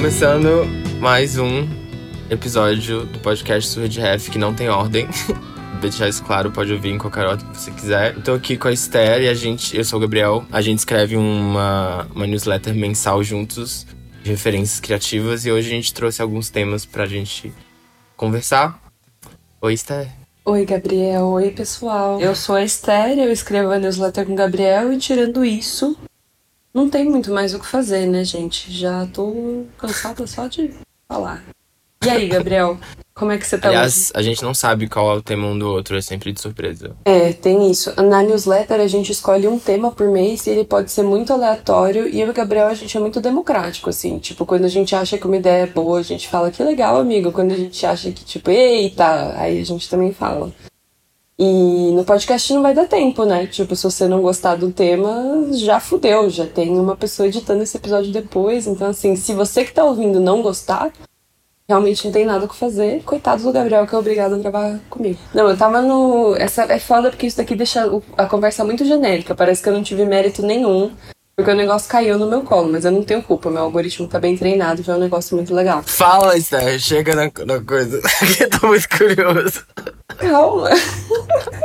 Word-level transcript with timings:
Começando 0.00 0.64
mais 0.98 1.36
um 1.36 1.68
episódio 2.30 3.04
do 3.04 3.18
podcast 3.18 3.68
Surge 3.68 4.00
Ref 4.00 4.30
que 4.30 4.38
não 4.38 4.54
tem 4.54 4.66
ordem. 4.70 5.06
deixar 5.78 6.08
isso 6.08 6.24
claro, 6.24 6.50
pode 6.50 6.72
ouvir 6.72 6.88
em 6.88 6.96
qualquer 6.96 7.26
hora 7.26 7.36
que 7.36 7.44
você 7.44 7.70
quiser. 7.70 8.14
Eu 8.16 8.22
tô 8.22 8.32
aqui 8.32 8.56
com 8.56 8.68
a 8.68 8.72
Esther 8.72 9.20
e 9.20 9.28
a 9.28 9.34
gente, 9.34 9.76
eu 9.76 9.84
sou 9.84 9.98
o 9.98 10.00
Gabriel. 10.00 10.42
A 10.50 10.62
gente 10.62 10.78
escreve 10.78 11.18
uma, 11.18 12.08
uma 12.14 12.26
newsletter 12.26 12.74
mensal 12.74 13.22
juntos 13.22 13.86
de 14.22 14.30
referências 14.30 14.80
criativas 14.80 15.44
e 15.44 15.52
hoje 15.52 15.68
a 15.68 15.74
gente 15.74 15.92
trouxe 15.92 16.22
alguns 16.22 16.48
temas 16.48 16.86
pra 16.86 17.04
gente 17.04 17.52
conversar. 18.16 18.82
Oi, 19.60 19.74
Esther. 19.74 20.08
Oi, 20.46 20.64
Gabriel. 20.64 21.26
Oi, 21.26 21.50
pessoal. 21.50 22.18
Eu 22.18 22.34
sou 22.34 22.56
a 22.56 22.64
Esther, 22.64 23.18
eu 23.18 23.30
escrevo 23.30 23.70
a 23.70 23.78
newsletter 23.78 24.24
com 24.24 24.32
o 24.32 24.36
Gabriel 24.36 24.94
e 24.94 24.96
tirando 24.96 25.44
isso, 25.44 25.94
não 26.72 26.88
tem 26.88 27.04
muito 27.04 27.32
mais 27.32 27.54
o 27.54 27.58
que 27.58 27.66
fazer, 27.66 28.06
né, 28.06 28.24
gente? 28.24 28.70
Já 28.72 29.06
tô 29.06 29.64
cansada 29.78 30.26
só 30.26 30.46
de 30.46 30.72
falar. 31.08 31.42
E 32.02 32.08
aí, 32.08 32.28
Gabriel? 32.28 32.78
Como 33.14 33.30
é 33.30 33.36
que 33.36 33.46
você 33.46 33.58
tá 33.58 33.68
Aliás, 33.68 34.04
hoje? 34.04 34.12
a 34.14 34.22
gente 34.22 34.42
não 34.42 34.54
sabe 34.54 34.88
qual 34.88 35.12
é 35.12 35.18
o 35.18 35.20
tema 35.20 35.46
um 35.46 35.58
do 35.58 35.68
outro, 35.68 35.94
é 35.98 36.00
sempre 36.00 36.32
de 36.32 36.40
surpresa. 36.40 36.96
É, 37.04 37.34
tem 37.34 37.70
isso. 37.70 37.92
Na 38.00 38.22
newsletter 38.22 38.80
a 38.80 38.86
gente 38.86 39.12
escolhe 39.12 39.46
um 39.46 39.58
tema 39.58 39.92
por 39.92 40.08
mês 40.08 40.46
e 40.46 40.50
ele 40.50 40.64
pode 40.64 40.90
ser 40.90 41.02
muito 41.02 41.30
aleatório. 41.30 42.08
E 42.08 42.18
eu 42.18 42.28
e 42.28 42.30
o 42.30 42.32
Gabriel 42.32 42.68
a 42.68 42.72
gente 42.72 42.96
é 42.96 43.00
muito 43.00 43.20
democrático, 43.20 43.90
assim. 43.90 44.18
Tipo, 44.18 44.46
quando 44.46 44.64
a 44.64 44.68
gente 44.68 44.96
acha 44.96 45.18
que 45.18 45.26
uma 45.26 45.36
ideia 45.36 45.64
é 45.64 45.66
boa, 45.66 45.98
a 45.98 46.02
gente 46.02 46.26
fala 46.26 46.50
que 46.50 46.62
legal, 46.62 46.98
amigo. 46.98 47.30
Quando 47.32 47.52
a 47.52 47.56
gente 47.56 47.84
acha 47.84 48.10
que, 48.10 48.24
tipo, 48.24 48.50
eita, 48.50 49.38
aí 49.38 49.60
a 49.60 49.64
gente 49.64 49.90
também 49.90 50.14
fala. 50.14 50.50
E 51.42 51.92
no 51.92 52.04
podcast 52.04 52.52
não 52.52 52.60
vai 52.60 52.74
dar 52.74 52.86
tempo, 52.86 53.24
né? 53.24 53.46
Tipo, 53.46 53.74
se 53.74 53.84
você 53.84 54.06
não 54.06 54.20
gostar 54.20 54.56
do 54.56 54.70
tema, 54.70 55.46
já 55.52 55.80
fudeu. 55.80 56.28
Já 56.28 56.46
tem 56.46 56.78
uma 56.78 56.94
pessoa 56.94 57.28
editando 57.28 57.62
esse 57.62 57.78
episódio 57.78 58.12
depois. 58.12 58.66
Então, 58.66 58.90
assim, 58.90 59.16
se 59.16 59.32
você 59.32 59.64
que 59.64 59.72
tá 59.72 59.82
ouvindo 59.82 60.20
não 60.20 60.42
gostar, 60.42 60.92
realmente 61.66 62.04
não 62.04 62.12
tem 62.12 62.26
nada 62.26 62.44
o 62.44 62.48
que 62.48 62.54
fazer. 62.54 63.02
Coitado 63.04 63.42
do 63.42 63.52
Gabriel, 63.52 63.86
que 63.86 63.94
é 63.94 63.98
obrigado 63.98 64.34
a 64.34 64.38
gravar 64.38 64.80
comigo. 64.90 65.18
Não, 65.32 65.48
eu 65.48 65.56
tava 65.56 65.80
no. 65.80 66.36
Essa 66.36 66.64
é 66.64 66.78
foda 66.78 67.08
porque 67.08 67.26
isso 67.26 67.38
daqui 67.38 67.56
deixa 67.56 67.90
a 68.18 68.26
conversa 68.26 68.62
muito 68.62 68.84
genérica. 68.84 69.34
Parece 69.34 69.62
que 69.62 69.70
eu 69.70 69.72
não 69.72 69.82
tive 69.82 70.04
mérito 70.04 70.42
nenhum. 70.42 70.90
Porque 71.40 71.52
o 71.52 71.56
negócio 71.56 71.88
caiu 71.88 72.18
no 72.18 72.26
meu 72.26 72.42
colo, 72.42 72.70
mas 72.70 72.84
eu 72.84 72.90
não 72.90 73.02
tenho 73.02 73.22
culpa. 73.22 73.50
Meu 73.50 73.62
algoritmo 73.62 74.06
tá 74.06 74.20
bem 74.20 74.36
treinado, 74.36 74.84
foi 74.84 74.92
um 74.92 74.98
negócio 74.98 75.34
muito 75.34 75.54
legal. 75.54 75.82
Fala, 75.86 76.36
Esther, 76.36 76.78
chega 76.78 77.14
na, 77.14 77.30
na 77.46 77.60
coisa. 77.60 77.98
eu 78.38 78.50
tô 78.50 78.66
muito 78.66 78.86
curioso. 78.90 79.62
Calma. 80.18 80.68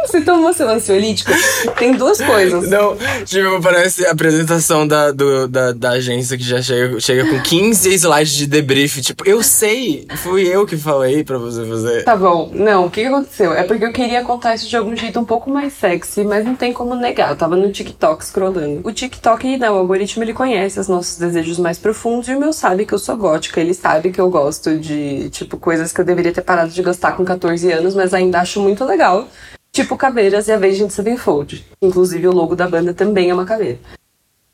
Você 0.06 0.22
tomou 0.22 0.54
seu 0.54 0.70
ansiolítico? 0.70 1.32
Tem 1.78 1.94
duas 1.94 2.22
coisas. 2.22 2.70
Não, 2.70 2.96
tipo, 3.26 3.60
parece 3.62 4.06
a 4.06 4.12
apresentação 4.12 4.88
da, 4.88 5.12
do- 5.12 5.48
da, 5.48 5.72
da 5.74 5.90
agência 5.92 6.38
que 6.38 6.44
já 6.44 6.62
chega, 6.62 7.00
chega 7.02 7.26
com 7.28 7.42
15 7.42 7.94
slides 7.96 8.34
de 8.34 8.48
debrief. 8.48 9.02
Tipo, 9.02 9.28
eu 9.28 9.44
sei, 9.44 10.08
fui 10.18 10.44
eu 10.48 10.66
que 10.66 10.78
falei 10.78 11.24
pra 11.24 11.38
você 11.38 11.66
fazer. 11.66 12.04
Tá 12.04 12.16
bom, 12.16 12.50
não, 12.54 12.86
o 12.86 12.90
que 12.90 13.02
que 13.02 13.08
aconteceu? 13.08 13.52
É 13.52 13.64
porque 13.64 13.84
eu 13.84 13.92
queria 13.92 14.24
contar 14.24 14.56
isso 14.56 14.70
de 14.70 14.78
algum 14.78 14.96
jeito 14.96 15.20
um 15.20 15.26
pouco 15.26 15.50
mais 15.50 15.74
sexy, 15.74 16.24
mas 16.24 16.46
não 16.46 16.56
tem 16.56 16.72
como 16.72 16.96
negar. 16.96 17.32
Eu 17.32 17.36
tava 17.36 17.56
no 17.58 17.70
TikTok 17.72 18.24
scrollando. 18.24 18.82
O 18.88 18.94
TikTok, 18.94 19.58
o 19.70 19.76
algoritmo 19.76 20.24
ele 20.24 20.34
conhece 20.34 20.80
os 20.80 20.88
nossos 20.88 21.18
desejos 21.18 21.60
mais 21.60 21.78
profundos 21.78 22.28
e 22.28 22.36
o 22.36 22.40
meu 22.40 22.52
sabe 22.52 22.86
que 22.86 22.94
eu 22.94 23.00
sou 23.00 23.16
gótica. 23.18 23.60
Ele 23.60 23.74
sabe 23.74 24.12
que 24.12 24.20
eu 24.20 24.30
gosto 24.30 24.78
de, 24.78 25.30
tipo, 25.30 25.58
coisas 25.58 25.92
que 25.92 26.02
eu 26.02 26.06
deveria 26.06 26.34
ter 26.34 26.42
parado 26.42 26.72
de 26.72 26.82
gostar 26.82 27.14
com 27.14 27.24
14 27.24 27.72
anos, 27.72 27.96
mas 27.96 28.14
ainda 28.14 28.40
acho 28.40 28.62
muito 28.62 28.84
legal. 28.86 29.28
Tipo 29.72 29.98
caveiras 29.98 30.48
e 30.48 30.52
a 30.52 30.56
Avenged 30.56 30.92
Sevenfold. 30.92 31.66
Inclusive 31.82 32.28
o 32.28 32.34
logo 32.34 32.56
da 32.56 32.68
banda 32.68 32.94
também 32.94 33.30
é 33.30 33.34
uma 33.34 33.46
caveira. 33.46 33.80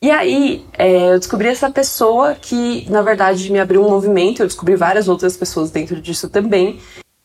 E 0.01 0.09
aí, 0.09 0.65
é, 0.73 1.13
eu 1.13 1.19
descobri 1.19 1.47
essa 1.47 1.69
pessoa 1.69 2.33
que, 2.33 2.89
na 2.89 3.03
verdade, 3.03 3.51
me 3.51 3.59
abriu 3.59 3.85
um 3.85 3.89
movimento. 3.89 4.41
Eu 4.41 4.47
descobri 4.47 4.75
várias 4.75 5.07
outras 5.07 5.37
pessoas 5.37 5.69
dentro 5.69 6.01
disso 6.01 6.27
também, 6.27 6.79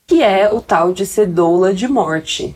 que 0.07 0.23
é 0.23 0.53
o 0.53 0.61
tal 0.61 0.93
de 0.93 1.07
ser 1.07 1.27
doula 1.27 1.73
de 1.73 1.89
morte. 1.89 2.55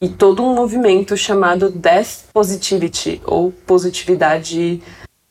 E 0.00 0.08
todo 0.10 0.42
um 0.42 0.54
movimento 0.54 1.16
chamado 1.16 1.70
Death 1.70 2.26
Positivity, 2.32 3.22
ou 3.24 3.50
positividade 3.50 4.82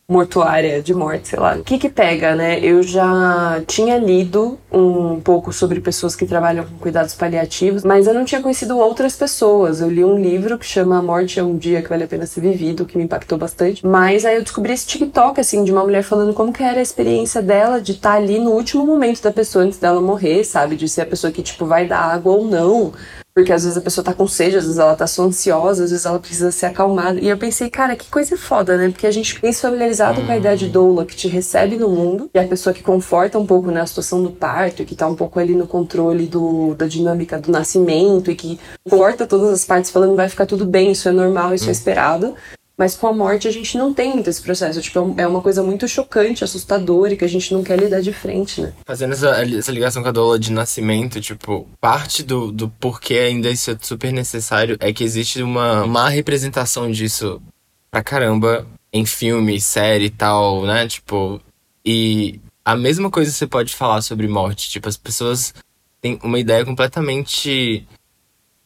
mortuária 0.08 0.82
de 0.82 0.94
morte, 0.94 1.30
sei 1.30 1.40
lá. 1.40 1.56
O 1.56 1.64
que 1.64 1.78
que 1.78 1.90
pega, 1.90 2.36
né? 2.36 2.60
Eu 2.60 2.84
já 2.84 3.62
tinha 3.68 3.98
lido 3.98 4.60
um 4.72 5.20
pouco 5.20 5.52
sobre 5.52 5.82
pessoas 5.82 6.16
que 6.16 6.26
trabalham 6.26 6.66
com 6.66 6.78
cuidados 6.78 7.16
paliativos, 7.16 7.84
mas 7.84 8.06
eu 8.06 8.14
não 8.14 8.26
tinha 8.26 8.42
conhecido 8.42 8.78
outras 8.78 9.16
pessoas. 9.16 9.82
Eu 9.82 9.90
li 9.90 10.04
um 10.04 10.18
livro 10.18 10.58
que 10.58 10.66
chama 10.66 10.98
A 10.98 11.02
Morte 11.02 11.40
é 11.40 11.44
um 11.44 11.58
Dia 11.58 11.82
que 11.82 11.90
Vale 11.90 12.04
a 12.04 12.08
Pena 12.08 12.26
Ser 12.26 12.42
Vivido, 12.42 12.86
que 12.86 12.98
me 12.98 13.04
impactou 13.04 13.38
bastante. 13.38 13.86
Mas 13.86 14.26
aí 14.26 14.36
eu 14.36 14.44
descobri 14.44 14.74
esse 14.74 14.86
TikTok, 14.86 15.40
assim, 15.40 15.64
de 15.64 15.72
uma 15.72 15.84
mulher 15.84 16.04
falando 16.04 16.34
como 16.34 16.54
que 16.54 16.64
era 16.64 16.80
a 16.80 16.84
experiência 16.84 17.42
dela 17.42 17.82
de 17.82 17.94
estar 17.94 18.14
ali 18.14 18.40
no 18.40 18.52
último 18.52 18.86
momento 18.86 19.22
da 19.22 19.32
pessoa 19.32 19.66
antes 19.66 19.80
dela 19.80 20.02
morrer, 20.02 20.44
sabe? 20.44 20.76
De 20.76 20.88
ser 20.88 21.02
a 21.02 21.06
pessoa 21.08 21.32
que, 21.32 21.42
tipo, 21.42 21.66
vai 21.66 21.88
dar 21.88 22.00
água 22.00 22.34
ou 22.34 22.46
não. 22.46 22.94
Porque 23.36 23.52
às 23.52 23.64
vezes 23.66 23.78
a 23.78 23.82
pessoa 23.82 24.06
tá 24.06 24.14
com 24.14 24.26
sede, 24.30 24.56
às 24.56 24.64
vezes 24.64 24.80
ela 24.80 24.96
tá 24.96 25.06
só 25.06 25.24
ansiosa, 25.24 25.84
às 25.84 25.92
vezes 25.92 26.06
ela 26.06 26.18
precisa 26.20 26.52
ser 26.52 26.68
acalmada. 26.68 27.20
E 27.20 27.28
eu 27.28 27.38
pensei, 27.38 27.70
cara, 27.70 27.94
que 27.94 28.10
coisa 28.10 28.38
foda, 28.38 28.78
né? 28.78 28.90
Porque 28.90 29.06
a 29.06 29.12
gente 29.12 29.38
vem 29.42 29.52
familiarizado 29.52 30.22
com 30.22 30.32
a 30.32 30.38
ideia 30.38 30.56
de 30.56 30.70
doula 30.70 31.06
que 31.06 31.18
te 31.18 31.28
recebe 31.28 31.76
no 31.76 31.90
mundo, 31.90 32.30
e 32.34 32.40
é 32.40 32.46
a 32.46 32.48
pessoa 32.48 32.74
que 32.74 32.82
conforta 32.82 33.38
um 33.38 33.46
pouco 33.46 33.70
na 33.72 33.86
situação 33.86 34.24
do 34.24 34.32
parto, 34.32 34.86
que 34.86 34.96
tá 34.96 35.06
um 35.06 35.16
pouco 35.16 35.38
ali 35.38 35.54
no 35.54 35.68
controle 35.68 36.28
do, 36.28 36.76
da 36.76 36.88
dinâmica 36.88 37.38
do 37.38 37.52
nascimento, 37.52 38.32
e 38.32 38.36
que 38.36 38.58
corta 38.90 39.28
todas 39.28 39.50
as 39.50 39.66
partes 39.66 39.92
falando 39.92 40.16
vai 40.16 40.30
ficar 40.30 40.46
tudo 40.46 40.66
bem, 40.66 40.94
isso 40.94 41.10
é 41.10 41.12
normal, 41.12 41.54
isso 41.54 41.68
é 41.68 41.74
esperado. 41.74 42.36
Mas 42.78 42.96
com 42.96 43.08
a 43.08 43.14
morte 43.14 43.48
a 43.48 43.52
gente 43.52 43.78
não 43.78 43.94
tem 43.94 44.14
muito 44.14 44.30
esse 44.30 44.42
processo. 44.42 44.82
Tipo, 44.82 45.16
é 45.18 45.26
uma 45.26 45.42
coisa 45.42 45.64
muito 45.64 45.88
chocante, 45.88 46.44
assustadora, 46.44 47.14
e 47.14 47.18
que 47.18 47.24
a 47.24 47.30
gente 47.30 47.54
não 47.54 47.64
quer 47.64 47.80
lidar 47.80 48.02
de 48.02 48.12
frente, 48.12 48.62
né? 48.62 48.74
Fazendo 48.86 49.14
essa, 49.14 49.30
essa 49.30 49.72
ligação 49.72 50.04
com 50.04 50.10
a 50.10 50.12
doula 50.12 50.38
de 50.38 50.52
nascimento, 50.52 51.22
tipo, 51.22 51.68
parte 51.80 52.22
do, 52.22 52.52
do 52.52 52.70
porquê 52.70 53.16
ainda 53.16 53.50
isso 53.50 53.72
é 53.72 53.78
super 53.82 54.12
necessário 54.12 54.78
é 54.80 54.92
que 54.92 55.04
existe 55.04 55.42
uma 55.42 55.88
má 55.88 56.10
representação 56.10 56.92
disso 56.92 57.42
pra 57.90 58.04
caramba 58.04 58.68
em 58.92 59.06
filme, 59.06 59.60
série 59.62 60.06
e 60.06 60.10
tal, 60.10 60.66
né? 60.66 60.88
Tipo, 60.88 61.42
e 61.86 62.40
a 62.64 62.76
mesma 62.76 63.10
coisa 63.10 63.32
você 63.32 63.48
pode 63.48 63.74
falar 63.76 64.02
sobre 64.02 64.28
morte. 64.28 64.70
Tipo, 64.70 64.90
as 64.90 64.98
pessoas 64.98 65.54
têm 66.02 66.20
uma 66.24 66.40
ideia 66.40 66.66
completamente 66.66 67.88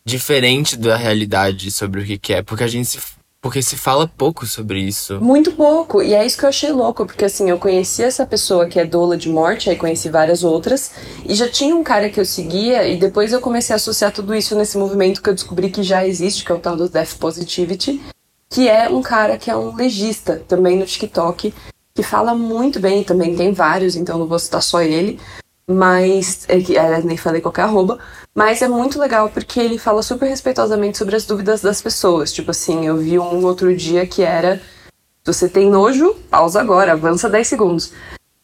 diferente 0.05 0.75
da 0.75 0.97
realidade 0.97 1.69
sobre 1.69 2.01
o 2.01 2.05
que 2.05 2.17
que 2.17 2.33
é, 2.33 2.41
porque 2.41 2.63
a 2.63 2.67
gente 2.67 2.87
se, 2.87 2.99
porque 3.41 3.61
se 3.61 3.77
fala 3.77 4.07
pouco 4.07 4.45
sobre 4.45 4.79
isso. 4.79 5.19
Muito 5.21 5.53
pouco. 5.53 6.01
E 6.01 6.13
é 6.13 6.25
isso 6.25 6.37
que 6.37 6.43
eu 6.43 6.49
achei 6.49 6.71
louco, 6.71 7.05
porque 7.05 7.25
assim, 7.25 7.49
eu 7.49 7.57
conheci 7.57 8.03
essa 8.03 8.25
pessoa 8.25 8.67
que 8.67 8.79
é 8.79 8.85
doula 8.85 9.15
de 9.15 9.29
morte, 9.29 9.69
aí 9.69 9.75
conheci 9.75 10.09
várias 10.09 10.43
outras, 10.43 10.91
e 11.25 11.33
já 11.33 11.47
tinha 11.47 11.75
um 11.75 11.83
cara 11.83 12.09
que 12.09 12.19
eu 12.19 12.25
seguia, 12.25 12.87
e 12.87 12.97
depois 12.97 13.31
eu 13.31 13.39
comecei 13.39 13.73
a 13.73 13.77
associar 13.77 14.11
tudo 14.11 14.35
isso 14.35 14.55
nesse 14.55 14.77
movimento 14.77 15.21
que 15.21 15.29
eu 15.29 15.33
descobri 15.33 15.69
que 15.69 15.83
já 15.83 16.05
existe, 16.05 16.43
que 16.43 16.51
é 16.51 16.55
o 16.55 16.59
tal 16.59 16.75
do 16.75 16.89
Death 16.89 17.17
Positivity, 17.17 18.01
que 18.49 18.67
é 18.67 18.89
um 18.89 19.01
cara 19.01 19.37
que 19.37 19.49
é 19.49 19.55
um 19.55 19.73
legista 19.73 20.43
também 20.47 20.77
no 20.77 20.85
TikTok, 20.85 21.53
que 21.95 22.03
fala 22.03 22.35
muito 22.35 22.79
bem, 22.79 23.03
também 23.03 23.35
tem 23.35 23.53
vários, 23.53 23.95
então 23.95 24.17
não 24.17 24.27
vou 24.27 24.39
citar 24.39 24.61
só 24.61 24.81
ele, 24.81 25.19
mas 25.69 26.45
é 26.47 26.59
que 26.59 26.75
é, 26.75 26.99
nem 27.03 27.15
falei 27.15 27.41
qualquer 27.41 27.61
arroba, 27.61 27.99
mas 28.33 28.61
é 28.63 28.67
muito 28.67 28.99
legal 28.99 29.29
porque 29.29 29.59
ele 29.59 29.77
fala 29.77 30.01
super 30.01 30.27
respeitosamente 30.27 30.97
sobre 30.97 31.15
as 31.15 31.25
dúvidas 31.25 31.61
das 31.61 31.79
pessoas. 31.79 32.33
Tipo 32.33 32.49
assim, 32.49 32.87
eu 32.87 32.97
vi 32.97 33.19
um 33.19 33.45
outro 33.45 33.75
dia 33.75 34.07
que 34.07 34.23
era 34.23 34.59
se 35.23 35.33
você 35.33 35.47
tem 35.47 35.69
nojo, 35.69 36.15
pausa 36.29 36.59
agora, 36.59 36.93
avança 36.93 37.29
10 37.29 37.47
segundos. 37.47 37.93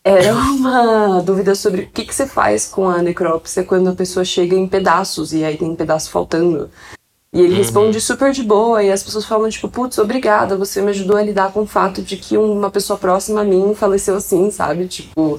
Era 0.03 0.35
uma 0.53 1.21
dúvida 1.21 1.55
sobre 1.55 1.81
o 1.81 1.87
que, 1.87 2.05
que 2.05 2.13
você 2.13 2.27
faz 2.27 2.67
com 2.67 2.87
a 2.87 3.01
necrópsia 3.01 3.63
quando 3.63 3.89
a 3.89 3.95
pessoa 3.95 4.23
chega 4.23 4.55
em 4.55 4.67
pedaços 4.67 5.33
e 5.33 5.43
aí 5.43 5.57
tem 5.57 5.69
um 5.69 5.75
pedaço 5.75 6.11
faltando. 6.11 6.69
E 7.35 7.41
ele 7.41 7.53
responde 7.55 7.99
super 7.99 8.31
de 8.31 8.41
boa, 8.43 8.81
e 8.81 8.89
as 8.89 9.03
pessoas 9.03 9.25
falam, 9.25 9.49
tipo, 9.49 9.67
putz, 9.67 9.97
obrigada, 9.97 10.55
você 10.55 10.81
me 10.81 10.91
ajudou 10.91 11.17
a 11.17 11.21
lidar 11.21 11.51
com 11.51 11.63
o 11.63 11.65
fato 11.67 12.01
de 12.01 12.15
que 12.15 12.37
uma 12.37 12.71
pessoa 12.71 12.97
próxima 12.97 13.41
a 13.41 13.43
mim 13.43 13.75
faleceu 13.75 14.15
assim, 14.15 14.49
sabe? 14.49 14.87
Tipo, 14.87 15.37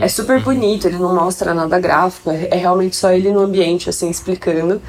é 0.00 0.06
super 0.06 0.40
bonito, 0.40 0.86
ele 0.86 0.98
não 0.98 1.12
mostra 1.12 1.52
nada 1.52 1.80
gráfico, 1.80 2.30
é 2.30 2.46
é 2.52 2.56
realmente 2.56 2.94
só 2.94 3.10
ele 3.10 3.32
no 3.32 3.40
ambiente, 3.40 3.90
assim, 3.90 4.08
explicando. 4.08 4.80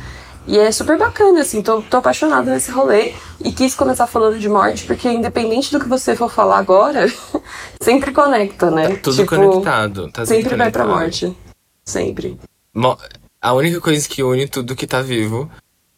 E 0.45 0.59
é 0.59 0.71
super 0.71 0.95
bacana, 0.97 1.41
assim, 1.41 1.61
tô, 1.63 1.81
tô 1.81 1.97
apaixonada 1.97 2.51
nesse 2.53 2.69
rolê 2.69 3.13
e 3.43 3.51
quis 3.51 3.73
começar 3.73 4.05
falando 4.05 4.37
de 4.37 4.47
morte, 4.47 4.83
porque 4.85 5.09
independente 5.09 5.71
do 5.71 5.79
que 5.79 5.87
você 5.89 6.15
for 6.15 6.29
falar 6.29 6.59
agora, 6.59 7.11
sempre 7.81 8.11
conecta, 8.11 8.69
né? 8.69 8.89
Tá 8.89 8.95
tudo 9.01 9.15
Tipo, 9.15 9.29
conectado. 9.35 10.11
Tá 10.11 10.23
Sempre 10.25 10.55
vai 10.55 10.69
pra 10.69 10.83
conectado. 10.83 10.89
morte. 10.89 11.37
Sempre. 11.85 12.37
Mo- 12.75 12.97
A 13.41 13.53
única 13.53 13.81
coisa 13.81 14.07
que 14.07 14.21
une 14.21 14.47
tudo 14.47 14.75
que 14.75 14.85
tá 14.85 15.01
vivo 15.01 15.49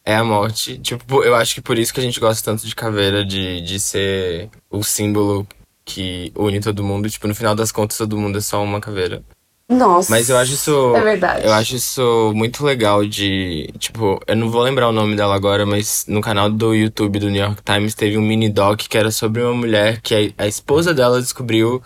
é 0.06 0.14
a 0.14 0.24
morte. 0.24 0.78
Tipo, 0.78 1.24
eu 1.24 1.34
acho 1.34 1.56
que 1.56 1.60
por 1.60 1.76
isso 1.76 1.92
que 1.92 1.98
a 1.98 2.02
gente 2.02 2.20
gosta 2.20 2.52
tanto 2.52 2.64
de 2.64 2.74
caveira, 2.74 3.24
de, 3.24 3.60
de 3.60 3.80
ser 3.80 4.48
o 4.70 4.84
símbolo 4.84 5.46
que 5.84 6.32
une 6.36 6.60
todo 6.60 6.84
mundo. 6.84 7.10
Tipo, 7.10 7.26
no 7.26 7.34
final 7.34 7.56
das 7.56 7.72
contas, 7.72 7.98
todo 7.98 8.16
mundo 8.16 8.38
é 8.38 8.40
só 8.40 8.62
uma 8.62 8.80
caveira. 8.80 9.22
Nossa. 9.68 10.12
Mas 10.12 10.30
eu 10.30 10.36
acho 10.36 10.52
isso. 10.52 10.94
É 10.94 11.00
verdade. 11.00 11.44
Eu 11.44 11.52
acho 11.52 11.74
isso 11.74 12.32
muito 12.36 12.64
legal 12.64 13.04
de. 13.04 13.68
Tipo, 13.80 14.20
eu 14.24 14.36
não 14.36 14.48
vou 14.48 14.62
lembrar 14.62 14.88
o 14.88 14.92
nome 14.92 15.16
dela 15.16 15.34
agora, 15.34 15.66
mas 15.66 16.04
no 16.06 16.20
canal 16.20 16.48
do 16.48 16.72
YouTube 16.72 17.18
do 17.18 17.28
New 17.28 17.42
York 17.42 17.62
Times 17.64 17.94
teve 17.94 18.16
um 18.16 18.22
mini 18.22 18.48
doc 18.48 18.78
que 18.78 18.96
era 18.96 19.10
sobre 19.10 19.42
uma 19.42 19.54
mulher 19.54 20.00
que 20.00 20.32
a, 20.38 20.44
a 20.44 20.46
esposa 20.46 20.94
dela 20.94 21.20
descobriu 21.20 21.82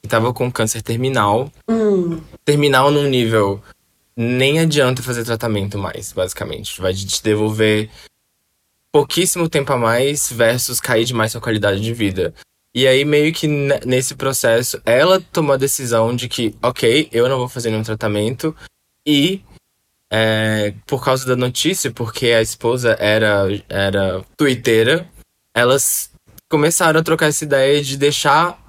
e 0.00 0.06
tava 0.06 0.32
com 0.32 0.50
câncer 0.50 0.80
terminal. 0.80 1.50
Hum. 1.68 2.20
Terminal 2.44 2.92
num 2.92 3.08
nível. 3.08 3.60
Nem 4.16 4.60
adianta 4.60 5.02
fazer 5.02 5.24
tratamento 5.24 5.78
mais, 5.78 6.12
basicamente. 6.12 6.80
Vai 6.80 6.94
te 6.94 7.22
devolver 7.22 7.90
pouquíssimo 8.92 9.48
tempo 9.48 9.72
a 9.72 9.76
mais 9.76 10.30
versus 10.30 10.80
cair 10.80 11.04
demais 11.04 11.32
sua 11.32 11.40
qualidade 11.40 11.80
de 11.80 11.92
vida. 11.92 12.32
E 12.72 12.86
aí, 12.86 13.04
meio 13.04 13.32
que 13.32 13.46
nesse 13.46 14.14
processo, 14.14 14.80
ela 14.84 15.20
tomou 15.20 15.54
a 15.54 15.56
decisão 15.56 16.14
de 16.14 16.28
que, 16.28 16.56
ok, 16.62 17.08
eu 17.12 17.28
não 17.28 17.38
vou 17.38 17.48
fazer 17.48 17.70
nenhum 17.70 17.82
tratamento. 17.82 18.54
E, 19.06 19.42
é, 20.10 20.74
por 20.86 21.04
causa 21.04 21.26
da 21.26 21.36
notícia, 21.36 21.90
porque 21.90 22.26
a 22.28 22.42
esposa 22.42 22.96
era, 22.98 23.46
era 23.68 24.24
twitteira, 24.36 25.08
elas 25.52 26.10
começaram 26.48 27.00
a 27.00 27.02
trocar 27.02 27.26
essa 27.26 27.44
ideia 27.44 27.82
de 27.82 27.96
deixar 27.96 28.63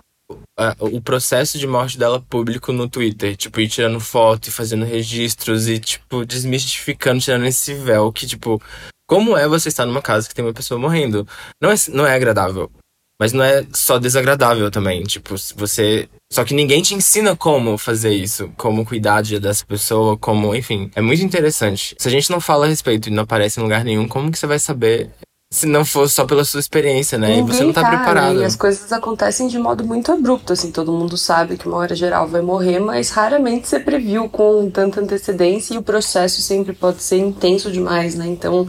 o 0.80 1.01
processo 1.01 1.57
de 1.57 1.68
morte 1.68 1.98
dela 1.98 2.22
público 2.22 2.72
no 2.72 2.89
Twitter. 2.89 3.36
Tipo, 3.36 3.62
ir 3.62 3.68
tirando 3.68 4.00
foto 4.00 4.48
e 4.48 4.51
fazendo 4.51 4.86
registros 4.86 5.68
e, 5.68 5.80
tipo, 5.80 6.25
desmistificando, 6.25 7.22
tirando 7.22 7.45
esse 7.45 7.74
véu 7.74 8.12
que, 8.12 8.25
tipo, 8.25 8.62
como 9.07 9.38
é 9.38 9.48
você 9.48 9.69
estar 9.69 9.86
numa 9.86 10.01
casa 10.01 10.27
que 10.27 10.33
tem 10.33 10.44
uma 10.44 10.54
pessoa 10.54 10.80
morrendo? 10.80 11.27
Não 11.62 11.72
é, 11.72 11.75
não 11.89 12.07
é 12.07 12.16
agradável. 12.16 12.72
Mas 13.19 13.31
não 13.31 13.44
é 13.44 13.66
só 13.72 13.98
desagradável 13.98 14.69
também. 14.69 15.04
Tipo, 15.04 15.36
você. 15.56 16.10
Só 16.31 16.44
que 16.44 16.54
ninguém 16.54 16.81
te 16.81 16.94
ensina 16.95 17.33
como 17.36 17.77
fazer 17.77 18.13
isso, 18.13 18.51
como 18.57 18.86
cuidar 18.86 19.22
dessa 19.24 19.66
pessoa, 19.66 20.18
como. 20.18 20.54
Enfim, 20.54 20.92
é 20.95 21.01
muito 21.01 21.24
interessante. 21.24 21.95
Se 21.98 22.07
a 22.10 22.12
gente 22.12 22.30
não 22.30 22.42
fala 22.42 22.66
a 22.66 22.69
respeito 22.69 23.07
e 23.07 23.12
não 23.12 23.24
aparece 23.24 23.60
em 23.60 23.63
lugar 23.63 23.86
nenhum, 23.86 24.06
como 24.06 24.30
que 24.31 24.38
você 24.38 24.48
vai 24.48 24.60
saber 24.60 25.12
se 25.52 25.66
não 25.66 25.86
for 25.86 26.10
só 26.10 26.26
pela 26.26 26.44
sua 26.44 26.60
experiência, 26.60 27.18
né? 27.18 27.28
Ninguém 27.28 27.44
e 27.44 27.48
você 27.48 27.64
não 27.64 27.74
tá, 27.74 27.82
tá 27.82 27.90
preparado. 27.90 28.42
E 28.42 28.44
as 28.44 28.56
coisas 28.56 28.92
acontecem 28.92 29.48
de 29.48 29.58
modo 29.58 29.86
muito 29.86 30.12
abrupto, 30.12 30.52
assim, 30.54 30.72
todo 30.72 30.92
mundo 30.92 31.18
sabe 31.18 31.58
que 31.58 31.68
uma 31.68 31.78
hora 31.78 31.96
geral 31.96 32.28
vai 32.28 32.42
morrer, 32.42 32.80
mas 32.80 33.10
raramente 33.10 33.68
você 33.68 33.80
previu 33.80 34.28
com 34.28 34.70
tanta 34.70 35.00
antecedência 35.00 35.74
e 35.74 35.78
o 35.78 35.84
processo 35.84 36.42
sempre 36.42 36.74
pode 36.74 37.02
ser 37.02 37.18
intenso 37.18 37.72
demais, 37.72 38.16
né? 38.16 38.28
Então, 38.28 38.68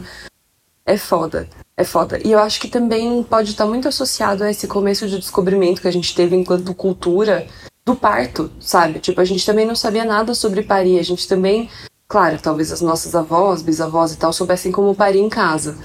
é 0.85 0.97
foda. 0.97 1.47
É 1.75 1.83
foda. 1.83 2.19
E 2.25 2.31
eu 2.31 2.39
acho 2.39 2.59
que 2.59 2.69
também 2.69 3.21
pode 3.21 3.51
estar 3.51 3.65
muito 3.65 3.87
associado 3.87 4.43
a 4.43 4.49
esse 4.49 4.67
começo 4.67 5.07
de 5.07 5.19
descobrimento 5.19 5.81
que 5.81 5.87
a 5.87 5.91
gente 5.91 6.15
teve 6.15 6.35
enquanto 6.35 6.73
cultura 6.73 7.45
do 7.85 7.95
parto, 7.95 8.49
sabe? 8.59 8.99
Tipo, 8.99 9.21
a 9.21 9.25
gente 9.25 9.45
também 9.45 9.65
não 9.65 9.75
sabia 9.75 10.05
nada 10.05 10.33
sobre 10.33 10.63
parir, 10.63 10.99
a 10.99 11.03
gente 11.03 11.27
também, 11.27 11.69
claro, 12.07 12.39
talvez 12.41 12.71
as 12.71 12.81
nossas 12.81 13.13
avós, 13.13 13.61
bisavós 13.61 14.13
e 14.13 14.17
tal 14.17 14.31
soubessem 14.31 14.71
como 14.71 14.95
parir 14.95 15.19
em 15.19 15.29
casa. 15.29 15.77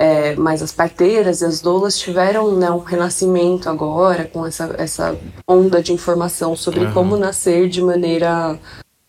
É, 0.00 0.36
mas 0.36 0.62
as 0.62 0.70
parteiras 0.70 1.40
e 1.40 1.44
as 1.44 1.60
doulas 1.60 1.98
tiveram 1.98 2.56
né, 2.56 2.70
um 2.70 2.78
renascimento 2.78 3.68
agora 3.68 4.26
com 4.26 4.46
essa, 4.46 4.72
essa 4.78 5.18
onda 5.46 5.82
de 5.82 5.92
informação 5.92 6.54
sobre 6.54 6.84
uhum. 6.84 6.92
como 6.92 7.16
nascer 7.16 7.68
de 7.68 7.82
maneira 7.82 8.56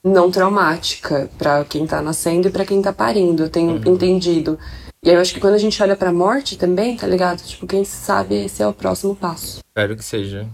não 0.03 0.31
traumática 0.31 1.29
para 1.37 1.63
quem 1.63 1.85
tá 1.85 2.01
nascendo 2.01 2.47
e 2.47 2.51
para 2.51 2.65
quem 2.65 2.81
tá 2.81 2.91
parindo. 2.91 3.43
Eu 3.43 3.49
tenho 3.49 3.73
uhum. 3.73 3.93
entendido. 3.93 4.57
E 5.03 5.09
aí 5.09 5.15
eu 5.15 5.21
acho 5.21 5.33
que 5.33 5.39
quando 5.39 5.53
a 5.53 5.59
gente 5.59 5.81
olha 5.81 5.95
pra 5.95 6.11
morte 6.11 6.57
também, 6.57 6.97
tá 6.97 7.05
ligado? 7.05 7.41
Tipo, 7.43 7.67
quem 7.67 7.85
sabe 7.85 8.45
esse 8.45 8.63
é 8.63 8.67
o 8.67 8.73
próximo 8.73 9.15
passo. 9.15 9.59
Espero 9.59 9.95
que 9.95 10.03
seja. 10.03 10.47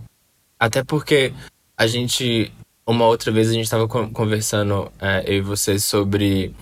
Até 0.59 0.83
porque 0.83 1.33
a 1.77 1.87
gente. 1.87 2.51
Uma 2.85 3.07
outra 3.07 3.31
vez 3.31 3.49
a 3.49 3.53
gente 3.53 3.69
tava 3.69 3.87
conversando, 3.87 4.91
é, 5.01 5.23
eu 5.25 5.37
e 5.37 5.41
você, 5.41 5.79
sobre 5.79 6.53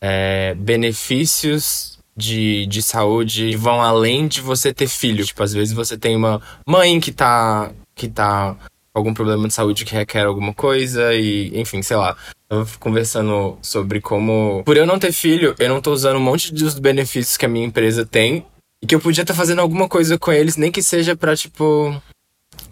é, 0.00 0.54
benefícios 0.54 1.97
de, 2.18 2.66
de 2.66 2.82
saúde 2.82 3.56
vão 3.56 3.80
além 3.80 4.26
de 4.26 4.40
você 4.40 4.74
ter 4.74 4.88
filho. 4.88 5.24
Tipo, 5.24 5.44
às 5.44 5.52
vezes 5.52 5.72
você 5.72 5.96
tem 5.96 6.16
uma 6.16 6.42
mãe 6.66 6.98
que 6.98 7.12
tá. 7.12 7.70
que 7.94 8.08
tá 8.08 8.56
com 8.92 8.98
algum 8.98 9.14
problema 9.14 9.46
de 9.46 9.54
saúde 9.54 9.84
que 9.84 9.94
requer 9.94 10.24
alguma 10.24 10.52
coisa 10.52 11.14
e, 11.14 11.56
enfim, 11.58 11.80
sei 11.80 11.96
lá. 11.96 12.16
Eu 12.50 12.66
conversando 12.80 13.58
sobre 13.62 14.00
como, 14.00 14.62
por 14.64 14.76
eu 14.76 14.86
não 14.86 14.98
ter 14.98 15.12
filho, 15.12 15.54
eu 15.58 15.68
não 15.68 15.80
tô 15.80 15.92
usando 15.92 16.16
um 16.16 16.20
monte 16.20 16.52
dos 16.52 16.78
benefícios 16.78 17.36
que 17.36 17.46
a 17.46 17.48
minha 17.48 17.66
empresa 17.66 18.06
tem 18.06 18.44
e 18.82 18.86
que 18.86 18.94
eu 18.94 19.00
podia 19.00 19.22
estar 19.22 19.34
tá 19.34 19.38
fazendo 19.38 19.60
alguma 19.60 19.86
coisa 19.86 20.18
com 20.18 20.32
eles, 20.32 20.56
nem 20.56 20.72
que 20.72 20.82
seja 20.82 21.14
pra, 21.14 21.36
tipo, 21.36 21.94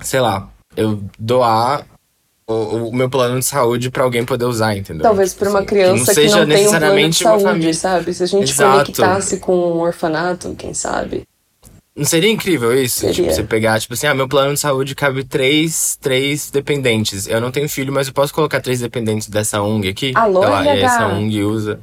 sei 0.00 0.20
lá, 0.20 0.50
eu 0.74 1.02
doar 1.18 1.86
o, 2.48 2.88
o 2.88 2.94
meu 2.94 3.10
plano 3.10 3.38
de 3.38 3.44
saúde 3.44 3.90
para 3.90 4.04
alguém 4.04 4.24
poder 4.24 4.44
usar, 4.44 4.76
entendeu? 4.76 5.02
Talvez 5.02 5.34
para 5.34 5.50
uma 5.50 5.58
assim, 5.58 5.66
criança 5.66 6.14
que 6.14 6.20
não, 6.20 6.32
que 6.32 6.38
não 6.38 6.46
tem 6.46 6.68
um 6.68 6.72
plano 6.72 7.10
de 7.10 7.16
saúde, 7.16 7.74
sabe? 7.74 8.14
Se 8.14 8.22
a 8.22 8.26
gente 8.26 8.50
Exato. 8.50 8.72
conectasse 8.72 9.38
com 9.38 9.54
um 9.54 9.80
orfanato, 9.80 10.54
quem 10.54 10.72
sabe? 10.72 11.24
Não 11.96 12.04
seria 12.04 12.30
incrível 12.30 12.78
isso? 12.78 13.00
Seria. 13.00 13.14
Tipo, 13.14 13.32
você 13.32 13.42
pegar, 13.42 13.80
tipo 13.80 13.94
assim, 13.94 14.06
ah, 14.06 14.14
meu 14.14 14.28
plano 14.28 14.52
de 14.52 14.60
saúde 14.60 14.94
cabe 14.94 15.24
três, 15.24 15.96
três 16.00 16.50
dependentes. 16.50 17.26
Eu 17.26 17.40
não 17.40 17.50
tenho 17.50 17.68
filho, 17.68 17.92
mas 17.92 18.06
eu 18.06 18.12
posso 18.12 18.34
colocar 18.34 18.60
três 18.60 18.80
dependentes 18.80 19.28
dessa 19.28 19.62
ONG 19.62 19.88
aqui? 19.88 20.12
Alô, 20.14 20.40
lá, 20.40 20.64
essa 20.66 21.06
ONG 21.08 21.42
usa. 21.42 21.80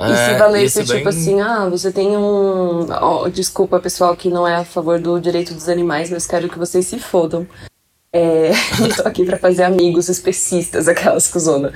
E 0.00 0.10
é, 0.10 0.32
se 0.32 0.38
valesse, 0.38 0.80
tipo 0.84 0.94
bem... 0.94 1.06
assim, 1.06 1.40
ah, 1.40 1.68
você 1.68 1.92
tem 1.92 2.16
um. 2.16 2.86
Oh, 3.00 3.28
desculpa, 3.28 3.78
pessoal, 3.78 4.16
que 4.16 4.28
não 4.28 4.48
é 4.48 4.56
a 4.56 4.64
favor 4.64 4.98
do 5.00 5.20
direito 5.20 5.54
dos 5.54 5.68
animais, 5.68 6.10
mas 6.10 6.26
quero 6.26 6.48
que 6.48 6.58
vocês 6.58 6.84
se 6.86 6.98
fodam. 6.98 7.46
É, 8.14 8.50
não 8.78 8.90
tô 8.90 9.08
aqui 9.08 9.24
para 9.24 9.38
fazer 9.38 9.62
amigos 9.62 10.10
especistas, 10.10 10.86
aquelas 10.86 11.28
cuzona. 11.28 11.72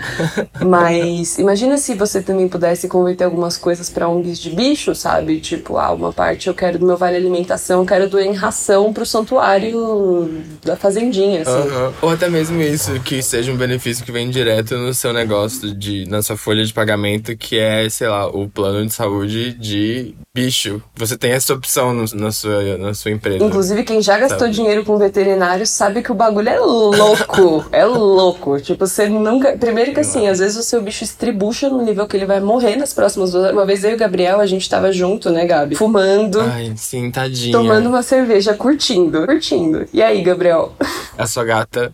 Mas 0.60 1.38
imagina 1.38 1.78
se 1.78 1.94
você 1.94 2.20
também 2.20 2.46
pudesse 2.46 2.88
converter 2.88 3.24
algumas 3.24 3.56
coisas 3.56 3.88
para 3.88 4.06
ONGs 4.06 4.38
de 4.38 4.50
bicho, 4.50 4.94
sabe? 4.94 5.40
Tipo, 5.40 5.78
ah, 5.78 5.92
uma 5.92 6.12
parte 6.12 6.48
eu 6.48 6.54
quero 6.54 6.78
do 6.78 6.86
meu 6.86 6.96
vale 6.96 7.16
alimentação, 7.16 7.80
eu 7.80 7.86
quero 7.86 8.10
doer 8.10 8.26
em 8.26 8.34
ração 8.34 8.92
pro 8.92 9.06
santuário 9.06 10.28
da 10.62 10.76
fazendinha, 10.76 11.40
assim. 11.40 11.70
Uhum. 11.70 11.92
Ou 12.02 12.10
até 12.10 12.28
mesmo 12.28 12.60
isso, 12.60 13.00
que 13.00 13.22
seja 13.22 13.50
um 13.50 13.56
benefício 13.56 14.04
que 14.04 14.12
vem 14.12 14.28
direto 14.28 14.76
no 14.76 14.92
seu 14.92 15.14
negócio, 15.14 15.74
de, 15.74 16.06
na 16.06 16.20
sua 16.20 16.36
folha 16.36 16.64
de 16.64 16.72
pagamento, 16.72 17.34
que 17.34 17.58
é, 17.58 17.88
sei 17.88 18.08
lá, 18.08 18.28
o 18.28 18.46
plano 18.46 18.84
de 18.84 18.92
saúde 18.92 19.54
de 19.54 20.14
bicho. 20.34 20.82
Você 20.94 21.16
tem 21.16 21.32
essa 21.32 21.54
opção 21.54 21.94
no, 21.94 22.04
na, 22.12 22.30
sua, 22.30 22.76
na 22.76 22.92
sua 22.92 23.10
empresa. 23.10 23.42
Inclusive, 23.42 23.84
quem 23.84 24.02
já 24.02 24.18
gastou 24.18 24.40
sabe? 24.40 24.52
dinheiro 24.52 24.84
com 24.84 24.98
veterinário 24.98 25.66
sabe 25.66 26.02
que 26.02 26.12
o 26.12 26.14
bagulho 26.26 26.48
é 26.48 26.58
louco. 26.58 27.64
é 27.72 27.84
louco. 27.84 28.60
Tipo, 28.60 28.86
você 28.86 29.08
nunca. 29.08 29.56
Primeiro 29.56 29.92
que 29.92 30.00
assim, 30.00 30.28
às 30.28 30.38
vezes 30.38 30.56
o 30.56 30.62
seu 30.62 30.82
bicho 30.82 31.04
estribucha 31.04 31.68
no 31.68 31.82
nível 31.82 32.06
que 32.06 32.16
ele 32.16 32.26
vai 32.26 32.40
morrer 32.40 32.76
nas 32.76 32.92
próximas 32.92 33.32
duas 33.32 33.44
horas. 33.44 33.56
Uma 33.56 33.66
vez 33.66 33.84
eu 33.84 33.90
e 33.92 33.94
o 33.94 33.98
Gabriel, 33.98 34.40
a 34.40 34.46
gente 34.46 34.68
tava 34.68 34.92
junto, 34.92 35.30
né, 35.30 35.46
Gabi? 35.46 35.74
Fumando. 35.76 36.40
Ai, 36.40 36.72
sim, 36.76 37.10
tadinha. 37.10 37.52
Tomando 37.52 37.88
uma 37.88 38.02
cerveja, 38.02 38.54
curtindo. 38.54 39.26
Curtindo. 39.26 39.86
E 39.92 40.02
aí, 40.02 40.22
Gabriel? 40.22 40.72
A 41.16 41.26
sua 41.26 41.44
gata 41.44 41.92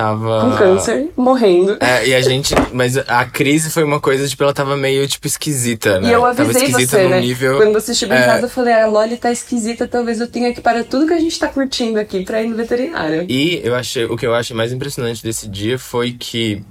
tava. 0.00 0.40
Com 0.40 0.56
câncer, 0.56 1.08
morrendo. 1.16 1.76
É, 1.80 2.08
e 2.08 2.14
a 2.14 2.20
gente. 2.22 2.54
Mas 2.72 2.96
a 2.96 3.24
crise 3.26 3.70
foi 3.70 3.84
uma 3.84 4.00
coisa, 4.00 4.26
tipo, 4.26 4.42
ela 4.42 4.54
tava 4.54 4.76
meio, 4.76 5.06
tipo, 5.06 5.26
esquisita, 5.26 6.00
né? 6.00 6.08
E 6.08 6.12
eu 6.12 6.24
avisei 6.24 6.70
você, 6.70 7.06
né? 7.06 7.20
Nível... 7.20 7.58
Quando 7.58 7.74
você 7.74 7.94
chegou 7.94 8.16
é... 8.16 8.22
em 8.22 8.24
casa, 8.24 8.46
eu 8.46 8.50
falei, 8.50 8.72
a 8.72 8.86
Loli 8.86 9.16
tá 9.16 9.30
esquisita, 9.30 9.86
talvez 9.86 10.20
eu 10.20 10.26
tenha 10.26 10.54
que 10.54 10.60
parar 10.60 10.84
tudo 10.84 11.06
que 11.06 11.12
a 11.12 11.18
gente 11.18 11.38
tá 11.38 11.48
curtindo 11.48 12.00
aqui 12.00 12.24
pra 12.24 12.42
ir 12.42 12.48
no 12.48 12.56
veterinário. 12.56 13.26
E 13.28 13.60
eu 13.62 13.74
achei. 13.74 14.06
O 14.06 14.16
que 14.16 14.26
eu 14.26 14.34
achei 14.34 14.56
mais 14.56 14.72
impressionante 14.72 15.22
desse 15.22 15.46
dia 15.46 15.78
foi 15.78 16.12
que 16.12 16.62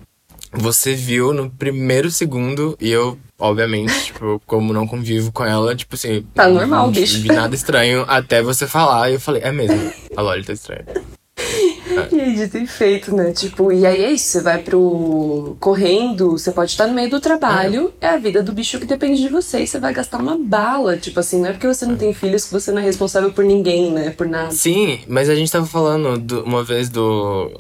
você 0.51 0.95
viu 0.95 1.31
no 1.33 1.50
primeiro 1.50 2.09
segundo 2.09 2.75
e 2.81 2.89
eu. 2.89 3.17
Obviamente, 3.38 3.93
tipo, 4.12 4.41
como 4.45 4.74
não 4.74 4.86
convivo 4.86 5.31
com 5.31 5.45
ela, 5.45 5.75
tipo 5.75 5.95
assim. 5.95 6.25
Tá 6.33 6.48
normal, 6.48 6.88
não, 6.88 6.91
bicho. 6.91 7.17
Não 7.17 7.21
vi 7.21 7.27
nada 7.29 7.55
estranho 7.55 8.03
até 8.07 8.41
você 8.41 8.67
falar. 8.67 9.09
E 9.09 9.13
eu 9.13 9.19
falei, 9.19 9.41
é 9.43 9.51
mesmo. 9.51 9.93
A 10.17 10.21
Loli 10.21 10.43
tá 10.43 10.51
estranha. 10.51 10.86
E 12.12 12.20
aí, 12.20 12.36
dito 12.36 12.58
e 12.58 12.68
feito, 12.68 13.15
né? 13.15 13.32
Tipo, 13.32 13.72
e 13.72 13.86
aí 13.86 14.03
é 14.03 14.12
isso, 14.12 14.25
você 14.25 14.41
vai 14.41 14.60
pro. 14.60 15.56
correndo, 15.60 16.32
você 16.32 16.51
pode 16.51 16.72
estar 16.72 16.88
no 16.88 16.94
meio 16.94 17.10
do 17.10 17.20
trabalho, 17.20 17.94
é. 18.00 18.08
é 18.08 18.10
a 18.10 18.18
vida 18.18 18.41
do 18.44 18.51
bicho 18.51 18.79
que 18.79 18.86
depende 18.86 19.22
de 19.22 19.29
você, 19.29 19.62
e 19.62 19.68
você 19.68 19.79
vai 19.79 19.94
gastar 19.94 20.20
uma 20.20 20.38
bala. 20.38 20.98
Tipo 20.98 21.20
assim, 21.20 21.41
não 21.41 21.50
é 21.50 21.51
porque 21.51 21.68
você 21.68 21.86
não 21.86 21.96
tem 21.96 22.13
filhos 22.13 22.46
que 22.46 22.51
você 22.51 22.72
não 22.72 22.82
é 22.82 22.86
responsável 22.86 23.32
por 23.32 23.44
ninguém, 23.44 23.91
né? 23.91 24.12
Por 24.12 24.27
nada. 24.27 24.51
Sim, 24.51 25.00
mas 25.08 25.29
a 25.29 25.36
gente 25.36 25.51
tava 25.51 25.65
falando 25.65 26.18
do, 26.18 26.44
uma 26.44 26.63
vez 26.63 26.89
do. 26.89 27.51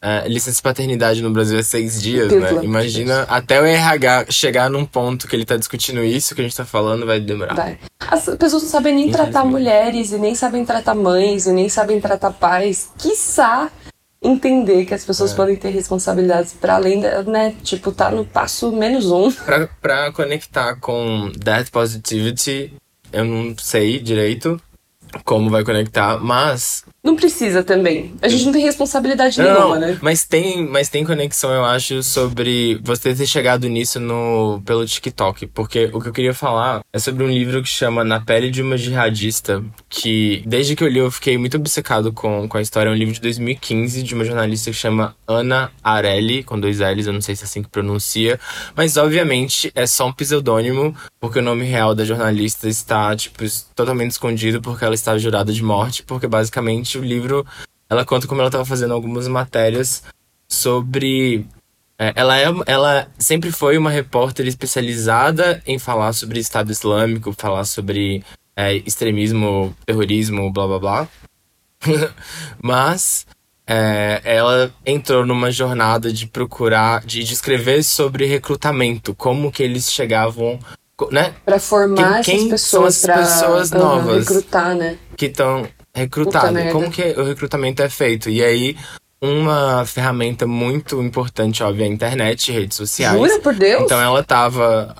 É, 0.00 0.28
licença 0.28 0.60
paternidade 0.62 1.22
no 1.22 1.30
Brasil 1.30 1.58
é 1.58 1.62
seis 1.62 2.00
dias, 2.00 2.30
né? 2.30 2.62
Imagina 2.62 3.22
até 3.22 3.60
o 3.60 3.64
RH 3.64 4.26
chegar 4.30 4.70
num 4.70 4.84
ponto 4.84 5.26
que 5.26 5.34
ele 5.34 5.44
tá 5.44 5.56
discutindo 5.56 6.04
isso 6.04 6.34
que 6.34 6.42
a 6.42 6.44
gente 6.44 6.56
tá 6.56 6.64
falando, 6.64 7.06
vai 7.06 7.18
demorar. 7.18 7.54
Vai. 7.54 7.78
As 7.98 8.24
pessoas 8.38 8.62
não 8.62 8.70
sabem 8.70 8.94
nem 8.94 9.10
tratar 9.10 9.44
mulheres, 9.44 10.12
e 10.12 10.18
nem 10.18 10.34
sabem 10.34 10.64
tratar 10.64 10.94
mães, 10.94 11.46
e 11.46 11.52
nem 11.52 11.68
sabem 11.68 12.00
tratar 12.00 12.30
pais. 12.30 12.90
Quiçá 12.98 13.70
entender 14.26 14.84
que 14.84 14.94
as 14.94 15.04
pessoas 15.04 15.32
é. 15.32 15.36
podem 15.36 15.56
ter 15.56 15.70
responsabilidades 15.70 16.52
para 16.52 16.74
além 16.74 17.00
da, 17.00 17.22
né, 17.22 17.54
tipo, 17.62 17.92
tá 17.92 18.10
no 18.10 18.24
passo 18.24 18.72
menos 18.72 19.10
um. 19.10 19.30
Pra, 19.46 19.68
pra 19.80 20.12
conectar 20.12 20.76
com 20.76 21.30
that 21.44 21.70
positivity, 21.70 22.72
eu 23.12 23.24
não 23.24 23.56
sei 23.58 23.98
direito 23.98 24.60
como 25.24 25.50
vai 25.50 25.64
conectar, 25.64 26.18
mas 26.18 26.84
Não 27.06 27.14
precisa 27.14 27.62
também. 27.62 28.12
A 28.20 28.26
gente 28.26 28.44
não 28.46 28.52
tem 28.52 28.64
responsabilidade 28.64 29.38
Não, 29.38 29.44
nenhuma, 29.44 29.78
né? 29.78 29.98
mas 30.02 30.24
tem, 30.24 30.66
mas 30.66 30.88
tem 30.88 31.04
conexão, 31.04 31.52
eu 31.52 31.64
acho, 31.64 32.02
sobre 32.02 32.80
você 32.82 33.14
ter 33.14 33.28
chegado 33.28 33.68
nisso 33.68 34.00
no, 34.00 34.60
pelo 34.66 34.84
TikTok. 34.84 35.46
Porque 35.46 35.88
o 35.92 36.00
que 36.00 36.08
eu 36.08 36.12
queria 36.12 36.34
falar 36.34 36.80
é 36.92 36.98
sobre 36.98 37.22
um 37.22 37.30
livro 37.30 37.62
que 37.62 37.68
chama 37.68 38.02
Na 38.02 38.18
Pele 38.18 38.50
de 38.50 38.60
uma 38.60 38.76
Jihadista, 38.76 39.62
que 39.88 40.42
desde 40.44 40.74
que 40.74 40.82
eu 40.82 40.88
li 40.88 40.98
eu 40.98 41.08
fiquei 41.08 41.38
muito 41.38 41.56
obcecado 41.56 42.12
com, 42.12 42.48
com 42.48 42.58
a 42.58 42.60
história. 42.60 42.90
É 42.90 42.92
um 42.92 42.96
livro 42.96 43.14
de 43.14 43.20
2015 43.20 44.02
de 44.02 44.12
uma 44.12 44.24
jornalista 44.24 44.72
que 44.72 44.76
chama 44.76 45.14
Ana 45.28 45.70
Arelli, 45.84 46.42
com 46.42 46.58
dois 46.58 46.80
L's, 46.80 47.06
eu 47.06 47.12
não 47.12 47.20
sei 47.20 47.36
se 47.36 47.44
é 47.44 47.46
assim 47.46 47.62
que 47.62 47.68
pronuncia. 47.68 48.40
Mas 48.74 48.96
obviamente 48.96 49.70
é 49.76 49.86
só 49.86 50.08
um 50.08 50.12
pseudônimo, 50.12 50.92
porque 51.20 51.38
o 51.38 51.42
nome 51.42 51.64
real 51.66 51.94
da 51.94 52.04
jornalista 52.04 52.68
está, 52.68 53.14
tipo, 53.14 53.44
totalmente 53.76 54.10
escondido 54.10 54.60
porque 54.60 54.84
ela 54.84 54.94
está 54.96 55.16
jurada 55.16 55.52
de 55.52 55.62
morte, 55.62 56.02
porque 56.02 56.26
basicamente 56.26 56.95
o 56.98 57.02
livro 57.04 57.46
ela 57.88 58.04
conta 58.04 58.26
como 58.26 58.40
ela 58.40 58.48
estava 58.48 58.64
fazendo 58.64 58.92
algumas 58.94 59.28
matérias 59.28 60.02
sobre 60.48 61.46
é, 61.98 62.12
ela, 62.14 62.38
é, 62.38 62.44
ela 62.66 63.08
sempre 63.18 63.50
foi 63.50 63.78
uma 63.78 63.90
repórter 63.90 64.46
especializada 64.46 65.62
em 65.66 65.78
falar 65.78 66.12
sobre 66.12 66.38
Estado 66.40 66.70
Islâmico, 66.70 67.32
falar 67.32 67.64
sobre 67.64 68.22
é, 68.54 68.74
extremismo, 68.74 69.74
terrorismo, 69.86 70.52
blá 70.52 70.66
blá 70.66 70.78
blá. 70.78 71.08
Mas 72.62 73.26
é, 73.66 74.20
ela 74.24 74.70
entrou 74.84 75.24
numa 75.26 75.50
jornada 75.50 76.12
de 76.12 76.26
procurar, 76.26 77.04
de, 77.04 77.22
de 77.24 77.32
escrever 77.32 77.82
sobre 77.82 78.26
recrutamento, 78.26 79.14
como 79.14 79.50
que 79.50 79.62
eles 79.62 79.90
chegavam, 79.90 80.58
né? 81.10 81.34
Pra 81.44 81.58
formar 81.58 82.22
Quem- 82.22 82.38
quem 82.38 82.46
essas 82.48 82.60
são 82.62 82.82
pessoas 82.82 82.96
as 82.96 83.02
pra 83.02 83.16
pessoas 83.18 83.70
novas? 83.70 84.28
recrutar, 84.28 84.74
né? 84.74 84.98
Que 85.16 85.26
estão 85.26 85.66
Puta 86.50 86.52
merda. 86.52 86.72
Como 86.72 86.90
que 86.90 87.02
o 87.02 87.24
recrutamento 87.24 87.82
é 87.82 87.88
feito? 87.88 88.28
E 88.28 88.42
aí, 88.42 88.76
uma 89.20 89.84
ferramenta 89.86 90.46
muito 90.46 91.02
importante, 91.02 91.62
óbvio, 91.62 91.84
é 91.84 91.88
a 91.88 91.90
internet, 91.90 92.52
redes 92.52 92.76
sociais. 92.76 93.16
Jura 93.16 93.40
por 93.40 93.54
Deus? 93.54 93.82
Então 93.84 94.00
ela 94.00 94.22
tava. 94.22 94.94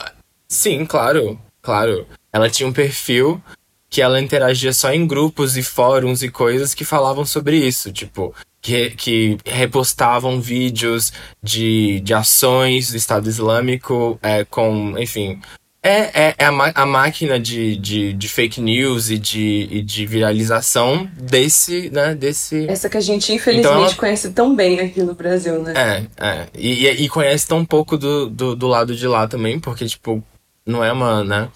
Sim, 0.49 0.87
claro, 0.87 1.38
claro. 1.61 2.07
Ela 2.33 2.49
tinha 2.49 2.69
um 2.69 2.73
perfil 2.73 3.43
que 3.88 4.03
ela 4.03 4.21
interagia 4.21 4.73
só 4.73 4.93
em 4.93 5.07
grupos 5.07 5.57
e 5.57 5.62
fóruns 5.62 6.23
e 6.23 6.29
coisas 6.29 6.75
que 6.75 6.85
falavam 6.85 7.25
sobre 7.25 7.57
isso. 7.57 7.93
Tipo, 7.93 8.35
que, 8.61 8.91
que 8.91 9.38
repostavam 9.45 10.41
vídeos 10.41 11.12
de, 11.43 12.00
de 12.00 12.12
ações 12.12 12.91
do 12.91 12.97
Estado 12.97 13.29
Islâmico 13.29 14.19
é, 14.23 14.45
com, 14.45 14.99
enfim. 14.99 15.41
É, 15.87 16.11
é, 16.28 16.35
é 16.38 16.45
a, 16.47 16.73
a 16.83 16.87
máquina 16.87 17.38
de, 17.38 17.76
de, 17.76 18.12
de 18.12 18.28
fake 18.28 18.61
news 18.61 19.11
e 19.11 19.19
de, 19.19 19.69
e 19.71 19.83
de 19.83 20.05
viralização 20.07 21.09
desse, 21.19 21.90
né, 21.90 22.14
desse, 22.14 22.66
Essa 22.69 22.88
que 22.88 22.97
a 22.97 23.00
gente 23.00 23.33
infelizmente 23.33 23.71
Então 23.73 23.85
ela- 23.85 23.95
conhece 23.95 24.31
tão 24.31 24.55
bem 24.55 24.81
aqui 24.81 25.02
no 25.02 25.14
Brasil, 25.14 25.62
né? 25.62 25.73
é, 25.76 26.26
é. 26.26 26.47
E, 26.57 26.87
e, 26.87 26.90
e 27.05 27.09
conhece 27.09 27.47
tão 27.47 27.64
pouco 27.64 27.97
do, 27.97 28.28
do, 28.28 28.57
do 28.57 28.66
lado 28.66 28.95
de 28.97 29.07
lá 29.07 29.28
também, 29.28 29.59
porque, 29.61 29.87
tipo, 29.87 30.23
não 30.66 30.83
é 30.85 30.93
uma, 30.93 31.23
né? 31.25 31.49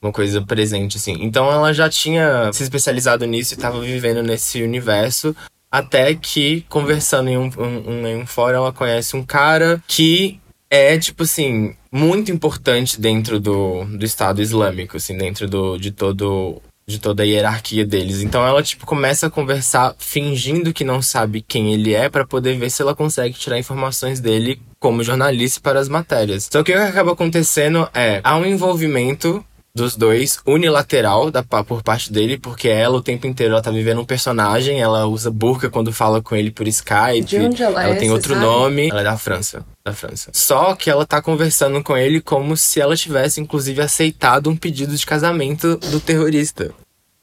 Uma 0.00 0.12
coisa 0.12 0.40
presente, 0.42 0.96
assim. 0.96 1.16
Então 1.20 1.50
ela 1.50 1.72
já 1.72 1.88
tinha 1.88 2.52
se 2.52 2.62
especializado 2.64 3.24
nisso 3.24 3.54
e 3.54 3.56
tava 3.56 3.80
vivendo 3.80 4.22
nesse 4.22 4.62
universo. 4.62 5.34
Até 5.70 6.14
que, 6.14 6.66
conversando 6.68 7.30
em 7.30 7.38
um, 7.38 7.50
um, 7.56 7.90
um- 7.90 8.06
em 8.06 8.16
um 8.16 8.26
fórum, 8.26 8.56
ela 8.56 8.72
conhece 8.72 9.16
um 9.16 9.22
cara 9.24 9.82
que 9.86 10.38
é, 10.72 10.96
tipo 10.96 11.24
assim, 11.24 11.76
muito 11.92 12.32
importante 12.32 12.98
dentro 12.98 13.38
do, 13.38 13.84
do 13.84 14.06
Estado 14.06 14.40
Islâmico, 14.40 14.96
assim, 14.96 15.14
dentro 15.14 15.46
do, 15.46 15.76
de 15.76 15.90
todo 15.90 16.62
de 16.84 16.98
toda 16.98 17.22
a 17.22 17.26
hierarquia 17.26 17.86
deles. 17.86 18.22
Então 18.22 18.44
ela 18.44 18.62
tipo 18.62 18.84
começa 18.86 19.26
a 19.26 19.30
conversar 19.30 19.94
fingindo 19.98 20.72
que 20.72 20.82
não 20.82 21.00
sabe 21.00 21.40
quem 21.40 21.72
ele 21.72 21.94
é 21.94 22.08
pra 22.08 22.26
poder 22.26 22.58
ver 22.58 22.70
se 22.70 22.82
ela 22.82 22.94
consegue 22.94 23.38
tirar 23.38 23.58
informações 23.58 24.18
dele 24.18 24.60
como 24.80 25.04
jornalista 25.04 25.60
para 25.60 25.78
as 25.78 25.88
matérias. 25.88 26.48
Só 26.50 26.62
que 26.62 26.72
o 26.72 26.74
que 26.74 26.80
acaba 26.80 27.12
acontecendo 27.12 27.88
é 27.94 28.20
há 28.24 28.36
um 28.36 28.44
envolvimento 28.44 29.44
dos 29.74 29.96
dois, 29.96 30.38
unilateral 30.46 31.30
da, 31.30 31.42
por 31.42 31.82
parte 31.82 32.12
dele, 32.12 32.36
porque 32.36 32.68
ela 32.68 32.96
o 32.98 33.02
tempo 33.02 33.26
inteiro 33.26 33.54
ela 33.54 33.62
tá 33.62 33.70
vivendo 33.70 34.00
um 34.00 34.04
personagem, 34.04 34.80
ela 34.80 35.06
usa 35.06 35.30
burca 35.30 35.70
quando 35.70 35.92
fala 35.92 36.20
com 36.20 36.36
ele 36.36 36.50
por 36.50 36.68
Skype. 36.68 37.22
De 37.22 37.38
onde 37.38 37.62
ela 37.62 37.88
é, 37.88 37.94
tem 37.94 38.10
outro 38.10 38.34
sabe? 38.34 38.44
nome. 38.44 38.88
Ela 38.90 39.00
é 39.00 39.04
da 39.04 39.16
França. 39.16 39.64
Da 39.84 39.94
França. 39.94 40.30
Só 40.34 40.74
que 40.74 40.90
ela 40.90 41.06
tá 41.06 41.22
conversando 41.22 41.82
com 41.82 41.96
ele 41.96 42.20
como 42.20 42.56
se 42.56 42.80
ela 42.80 42.94
tivesse, 42.96 43.40
inclusive, 43.40 43.80
aceitado 43.80 44.50
um 44.50 44.56
pedido 44.56 44.94
de 44.94 45.06
casamento 45.06 45.76
do 45.76 45.98
terrorista. 46.00 46.70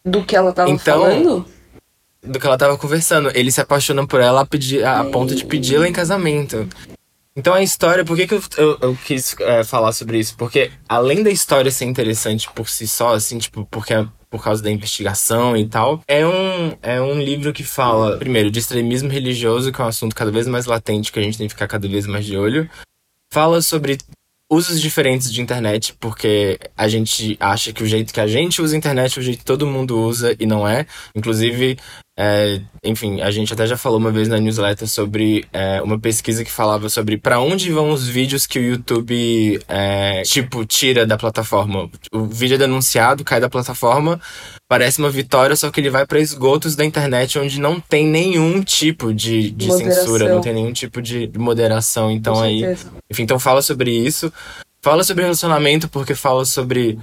Do 0.03 0.23
que 0.23 0.35
ela 0.35 0.51
tava 0.51 0.71
Então- 0.71 1.01
falando? 1.01 1.45
Do 2.21 2.37
que 2.39 2.45
ela 2.45 2.57
tava 2.57 2.77
conversando. 2.77 3.31
Ele 3.33 3.51
se 3.51 3.61
apaixona 3.61 4.05
por 4.05 4.19
ela 4.19 4.41
a, 4.41 4.45
pedir, 4.45 4.83
a, 4.83 5.01
a 5.01 5.05
ponto 5.05 5.33
de 5.35 5.45
pedi-la 5.45 5.87
em 5.87 5.93
casamento. 5.93 6.67
Então 7.39 7.53
a 7.53 7.63
história, 7.63 8.03
por 8.03 8.17
que, 8.17 8.27
que 8.27 8.33
eu, 8.33 8.43
eu, 8.57 8.77
eu 8.81 8.97
quis 9.05 9.33
é, 9.39 9.63
falar 9.63 9.93
sobre 9.93 10.19
isso? 10.19 10.35
Porque 10.35 10.71
além 10.89 11.23
da 11.23 11.31
história 11.31 11.71
ser 11.71 11.85
interessante 11.85 12.49
por 12.51 12.67
si 12.67 12.85
só, 12.85 13.13
assim, 13.13 13.37
tipo, 13.37 13.65
porque 13.71 13.93
é 13.93 14.05
por 14.29 14.43
causa 14.43 14.61
da 14.61 14.69
investigação 14.69 15.55
e 15.55 15.65
tal, 15.65 16.03
é 16.05 16.27
um, 16.27 16.77
é 16.83 17.01
um 17.01 17.17
livro 17.17 17.53
que 17.53 17.63
fala, 17.63 18.17
primeiro, 18.17 18.51
de 18.51 18.59
extremismo 18.59 19.09
religioso, 19.09 19.71
que 19.71 19.81
é 19.81 19.85
um 19.85 19.87
assunto 19.87 20.13
cada 20.13 20.29
vez 20.29 20.47
mais 20.47 20.65
latente, 20.65 21.13
que 21.13 21.17
a 21.17 21.21
gente 21.21 21.37
tem 21.37 21.47
que 21.47 21.53
ficar 21.53 21.67
cada 21.67 21.87
vez 21.87 22.05
mais 22.05 22.25
de 22.25 22.37
olho. 22.37 22.69
Fala 23.31 23.61
sobre 23.61 23.97
usos 24.51 24.81
diferentes 24.81 25.31
de 25.31 25.41
internet, 25.41 25.95
porque 25.97 26.59
a 26.75 26.89
gente 26.89 27.37
acha 27.39 27.71
que 27.71 27.83
o 27.83 27.87
jeito 27.87 28.13
que 28.13 28.19
a 28.19 28.27
gente 28.27 28.61
usa 28.61 28.75
a 28.75 28.77
internet 28.77 29.17
é 29.17 29.21
o 29.21 29.23
jeito 29.23 29.39
que 29.39 29.45
todo 29.45 29.65
mundo 29.65 29.97
usa 29.97 30.35
e 30.37 30.45
não 30.45 30.67
é. 30.67 30.85
Inclusive, 31.15 31.77
é, 32.21 32.59
enfim, 32.83 33.21
a 33.21 33.31
gente 33.31 33.53
até 33.53 33.65
já 33.65 33.77
falou 33.77 33.97
uma 33.97 34.11
vez 34.11 34.27
na 34.27 34.37
newsletter 34.37 34.87
sobre 34.87 35.45
é, 35.53 35.81
uma 35.81 35.97
pesquisa 35.97 36.43
que 36.43 36.51
falava 36.51 36.89
sobre 36.89 37.17
para 37.17 37.39
onde 37.39 37.71
vão 37.71 37.91
os 37.91 38.07
vídeos 38.07 38.45
que 38.45 38.59
o 38.59 38.61
YouTube, 38.61 39.61
é, 39.67 40.23
tipo, 40.23 40.65
tira 40.65 41.05
da 41.05 41.17
plataforma. 41.17 41.89
O 42.11 42.25
vídeo 42.25 42.55
é 42.55 42.57
denunciado, 42.57 43.23
cai 43.23 43.39
da 43.39 43.49
plataforma, 43.49 44.19
parece 44.67 44.99
uma 44.99 45.09
vitória, 45.09 45.55
só 45.55 45.71
que 45.71 45.79
ele 45.79 45.89
vai 45.89 46.05
para 46.05 46.19
esgotos 46.19 46.75
da 46.75 46.83
internet 46.83 47.39
onde 47.39 47.61
não 47.61 47.79
tem 47.79 48.05
nenhum 48.05 48.61
tipo 48.61 49.13
de, 49.13 49.51
de 49.51 49.71
censura, 49.71 50.27
não 50.27 50.41
tem 50.41 50.53
nenhum 50.53 50.73
tipo 50.73 51.01
de 51.01 51.29
de 51.29 51.39
moderação. 51.39 52.11
Então 52.11 52.41
aí. 52.41 52.63
Enfim, 53.09 53.23
então 53.23 53.39
fala 53.39 53.61
sobre 53.61 53.91
isso. 53.91 54.31
Fala 54.81 55.03
sobre 55.03 55.23
relacionamento, 55.23 55.89
porque 55.89 56.15
fala 56.15 56.45
sobre 56.45 56.97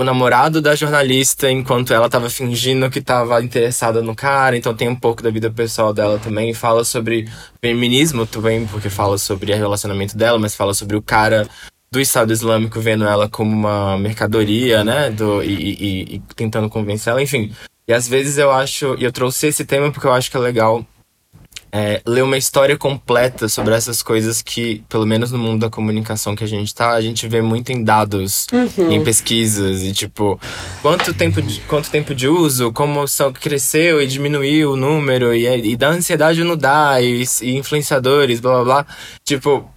o 0.00 0.04
namorado 0.04 0.62
da 0.62 0.76
jornalista 0.76 1.50
enquanto 1.50 1.92
ela 1.92 2.08
tava 2.08 2.30
fingindo 2.30 2.88
que 2.88 3.00
tava 3.02 3.42
interessada 3.42 4.00
no 4.00 4.14
cara. 4.14 4.56
Então 4.56 4.72
tem 4.72 4.88
um 4.88 4.94
pouco 4.94 5.22
da 5.24 5.28
vida 5.30 5.50
pessoal 5.50 5.92
dela 5.92 6.20
também. 6.20 6.54
Fala 6.54 6.84
sobre 6.84 7.28
feminismo 7.60 8.24
também, 8.24 8.64
porque 8.68 8.88
fala 8.88 9.18
sobre 9.18 9.52
o 9.52 9.56
relacionamento 9.56 10.16
dela, 10.16 10.38
mas 10.38 10.54
fala 10.54 10.72
sobre 10.72 10.96
o 10.96 11.02
cara 11.02 11.48
do 11.90 12.00
Estado 12.00 12.32
Islâmico 12.32 12.80
vendo 12.80 13.04
ela 13.04 13.28
como 13.28 13.50
uma 13.50 13.98
mercadoria, 13.98 14.84
né? 14.84 15.10
Do, 15.10 15.42
e, 15.42 15.52
e- 15.52 16.14
e- 16.16 16.22
tentando 16.36 16.68
convencer 16.68 17.10
ela, 17.10 17.20
enfim. 17.22 17.52
E 17.88 17.92
às 17.92 18.06
vezes 18.06 18.38
eu 18.38 18.52
acho. 18.52 18.94
E 19.00 19.04
eu 19.04 19.10
trouxe 19.10 19.48
esse 19.48 19.64
tema 19.64 19.90
porque 19.90 20.06
eu 20.06 20.12
acho 20.12 20.30
que 20.30 20.36
é 20.36 20.40
legal 20.40 20.86
é, 21.72 22.00
ler 22.06 22.22
uma 22.22 22.36
história 22.36 22.76
completa 22.76 23.48
sobre 23.48 23.74
essas 23.74 24.02
coisas 24.02 24.42
que, 24.42 24.82
pelo 24.88 25.06
menos 25.06 25.30
no 25.30 25.38
mundo 25.38 25.60
da 25.60 25.70
comunicação 25.70 26.34
que 26.34 26.44
a 26.44 26.46
gente 26.46 26.74
tá, 26.74 26.90
a 26.92 27.00
gente 27.00 27.26
vê 27.28 27.40
muito 27.42 27.70
em 27.70 27.82
dados, 27.84 28.46
Uhum. 28.52 28.92
em 28.92 29.02
pesquisas, 29.04 29.82
e 29.82 29.92
tipo, 29.92 30.40
quanto 30.82 31.12
tempo 31.14 31.40
de, 31.42 31.60
quanto 31.60 31.90
tempo 31.90 32.14
de 32.14 32.28
uso, 32.28 32.72
como 32.72 33.06
só 33.06 33.30
cresceu 33.30 34.00
e 34.02 34.06
diminuiu 34.06 34.72
o 34.72 34.76
número, 34.76 35.34
e, 35.34 35.46
e 35.72 35.76
dá 35.76 35.88
ansiedade 35.90 36.40
ou 36.42 36.48
não 36.48 36.56
dá, 36.56 37.00
e, 37.00 37.24
e 37.42 37.56
influenciadores, 37.56 38.40
blá 38.40 38.54
blá 38.54 38.64
blá. 38.64 38.86
Tipo, 39.24 39.68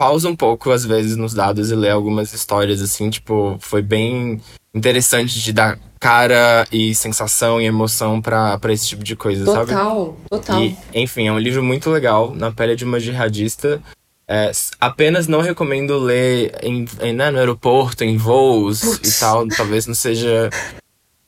pausa 0.00 0.30
um 0.30 0.34
pouco 0.34 0.70
às 0.70 0.82
vezes 0.82 1.14
nos 1.14 1.34
dados 1.34 1.70
e 1.70 1.74
lê 1.74 1.90
algumas 1.90 2.32
histórias, 2.32 2.80
assim, 2.80 3.10
tipo, 3.10 3.58
foi 3.60 3.82
bem 3.82 4.40
interessante 4.74 5.38
de 5.38 5.52
dar 5.52 5.78
cara 6.00 6.66
e 6.72 6.94
sensação 6.94 7.60
e 7.60 7.66
emoção 7.66 8.22
pra 8.22 8.58
pra 8.58 8.72
esse 8.72 8.88
tipo 8.88 9.04
de 9.04 9.14
coisa, 9.14 9.44
sabe? 9.44 9.66
Total, 9.66 10.16
total. 10.30 10.62
E, 10.62 10.74
enfim, 10.94 11.28
é 11.28 11.32
um 11.32 11.38
livro 11.38 11.62
muito 11.62 11.90
legal, 11.90 12.34
Na 12.34 12.50
Pele 12.50 12.74
de 12.74 12.86
uma 12.86 12.98
Jihadista. 12.98 13.82
É, 14.26 14.50
apenas 14.80 15.28
não 15.28 15.42
recomendo 15.42 15.98
ler 15.98 16.54
em, 16.62 16.86
em, 17.02 17.12
né, 17.12 17.30
no 17.30 17.38
aeroporto, 17.38 18.02
em 18.02 18.16
voos 18.16 18.80
Putz. 18.80 19.16
e 19.16 19.20
tal. 19.20 19.46
Talvez 19.48 19.86
não 19.86 19.94
seja 19.94 20.48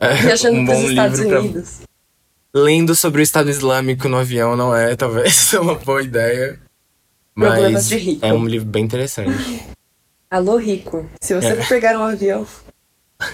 é, 0.00 0.14
Viajando 0.22 0.60
um 0.60 0.64
pros 0.64 0.78
bom 0.78 0.88
Estados 0.88 1.18
livro 1.18 1.30
pra. 1.30 1.40
Unidos. 1.40 1.80
Lendo 2.54 2.94
sobre 2.94 3.20
o 3.20 3.22
Estado 3.22 3.50
Islâmico 3.50 4.08
no 4.08 4.16
avião 4.16 4.56
não 4.56 4.74
é, 4.74 4.96
talvez, 4.96 5.52
uma 5.60 5.74
boa 5.74 6.00
ideia. 6.02 6.58
Problemas 7.34 7.72
Mas 7.72 7.88
de 7.88 7.96
rico. 7.96 8.26
é 8.26 8.32
um 8.32 8.46
livro 8.46 8.66
bem 8.68 8.84
interessante. 8.84 9.30
Alô, 10.30 10.56
rico. 10.56 11.06
Se 11.20 11.34
você 11.34 11.48
É. 11.48 11.64
pegar 11.66 11.98
um 11.98 12.02
avião. 12.04 12.46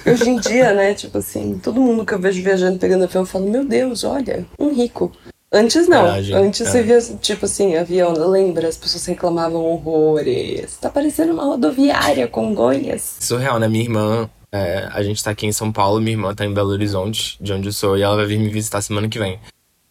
Hoje 0.07 0.29
em 0.29 0.39
dia, 0.39 0.75
né? 0.75 0.95
Tipo 0.95 1.19
assim, 1.19 1.59
todo 1.63 1.81
mundo 1.81 2.05
que 2.05 2.13
eu 2.13 2.19
vejo 2.19 2.43
viajando 2.43 2.79
pegando 2.79 3.05
avião 3.05 3.25
fala: 3.25 3.47
Meu 3.47 3.65
Deus, 3.65 4.05
olha, 4.05 4.45
um 4.59 4.73
rico. 4.73 5.11
Antes 5.51 5.89
não. 5.89 6.03
Verdade, 6.05 6.35
Antes 6.35 6.61
é. 6.61 6.65
você 6.71 6.83
via, 6.83 7.01
tipo 7.23 7.47
assim, 7.47 7.75
avião, 7.77 8.13
lembra? 8.13 8.69
As 8.69 8.77
pessoas 8.77 9.07
reclamavam 9.07 9.63
horrores. 9.65 10.77
Tá 10.77 10.91
parecendo 10.91 11.33
uma 11.33 11.45
rodoviária, 11.45 12.29
Congonhas. 12.29 13.17
Surreal, 13.21 13.59
né? 13.59 13.67
Minha 13.67 13.85
irmã, 13.85 14.31
é, 14.53 14.87
a 14.93 15.03
gente 15.03 15.25
tá 15.25 15.31
aqui 15.31 15.47
em 15.47 15.53
São 15.53 15.73
Paulo, 15.73 16.01
minha 16.01 16.13
irmã 16.13 16.35
tá 16.35 16.45
em 16.45 16.53
Belo 16.53 16.69
Horizonte, 16.71 17.39
de 17.41 17.51
onde 17.53 17.69
eu 17.69 17.73
sou, 17.73 17.97
e 17.97 18.03
ela 18.03 18.17
vai 18.17 18.27
vir 18.27 18.39
me 18.39 18.51
visitar 18.51 18.83
semana 18.83 19.09
que 19.09 19.19
vem. 19.19 19.39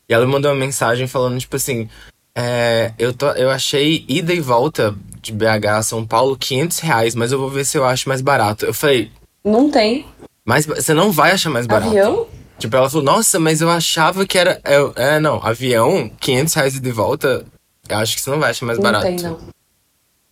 E 0.08 0.14
ela 0.14 0.26
me 0.28 0.32
mandou 0.32 0.52
uma 0.52 0.60
mensagem 0.60 1.08
falando, 1.08 1.40
tipo 1.40 1.56
assim, 1.56 1.90
é, 2.38 2.94
eu, 3.00 3.12
tô, 3.14 3.32
eu 3.32 3.50
achei 3.50 4.06
ida 4.08 4.32
e 4.34 4.40
volta 4.40 4.96
de 5.22 5.34
BH 5.34 5.66
a 5.70 5.82
São 5.84 6.06
Paulo 6.06 6.38
500 6.38 6.80
reais, 6.80 7.16
mas 7.16 7.32
eu 7.32 7.40
vou 7.40 7.50
ver 7.50 7.66
se 7.66 7.78
eu 7.78 7.84
acho 7.84 8.08
mais 8.08 8.22
barato. 8.22 8.64
Eu 8.66 8.74
falei, 8.74 9.12
Não 9.44 9.72
tem. 9.72 10.06
mas 10.46 10.66
você 10.68 10.94
não 10.94 11.12
vai 11.12 11.32
achar 11.32 11.50
mais 11.50 11.66
barato. 11.66 11.90
Avião? 11.90 12.28
Tipo, 12.60 12.76
ela 12.78 12.90
falou, 12.90 13.04
nossa, 13.06 13.40
mas 13.40 13.60
eu 13.62 13.70
achava 13.70 14.26
que 14.26 14.38
era. 14.38 14.62
eu- 14.66 14.94
é, 14.96 15.20
não, 15.20 15.44
avião, 15.44 16.10
500 16.20 16.54
reais 16.54 16.76
ida 16.76 16.88
e 16.90 16.92
volta, 16.92 17.44
eu 17.90 17.98
acho 17.98 18.16
que 18.16 18.22
você 18.22 18.30
não 18.30 18.40
vai 18.40 18.52
achar 18.52 18.66
mais 18.66 18.78
Não 18.78 18.84
barato. 18.84 19.06
tem, 19.06 19.16
não. 19.18 19.38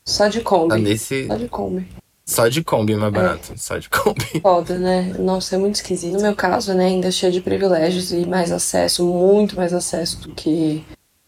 Só 0.05 0.27
de 0.27 0.41
Kombi. 0.41 0.69
Tá 0.69 0.77
nesse. 0.77 1.25
Só 1.27 1.35
de 1.35 1.47
Kombi. 1.47 1.87
Só 2.27 2.47
de 2.47 2.63
Kombi 2.63 2.93
é 2.93 2.97
mais 2.97 3.13
É. 3.13 3.15
barato. 3.15 3.53
Só 3.57 3.77
de 3.77 3.89
Kombi. 3.89 4.39
Foda, 4.41 4.77
né? 4.77 5.13
Nossa, 5.19 5.55
é 5.55 5.57
muito 5.59 5.75
esquisito. 5.75 6.13
No 6.13 6.21
meu 6.21 6.35
caso, 6.35 6.73
né, 6.73 6.85
ainda 6.85 7.11
cheio 7.11 7.31
de 7.31 7.41
privilégios 7.41 8.11
e 8.11 8.25
mais 8.25 8.51
acesso, 8.51 9.03
muito 9.05 9.55
mais 9.55 9.73
acesso 9.73 10.19
do 10.21 10.29
que 10.33 10.83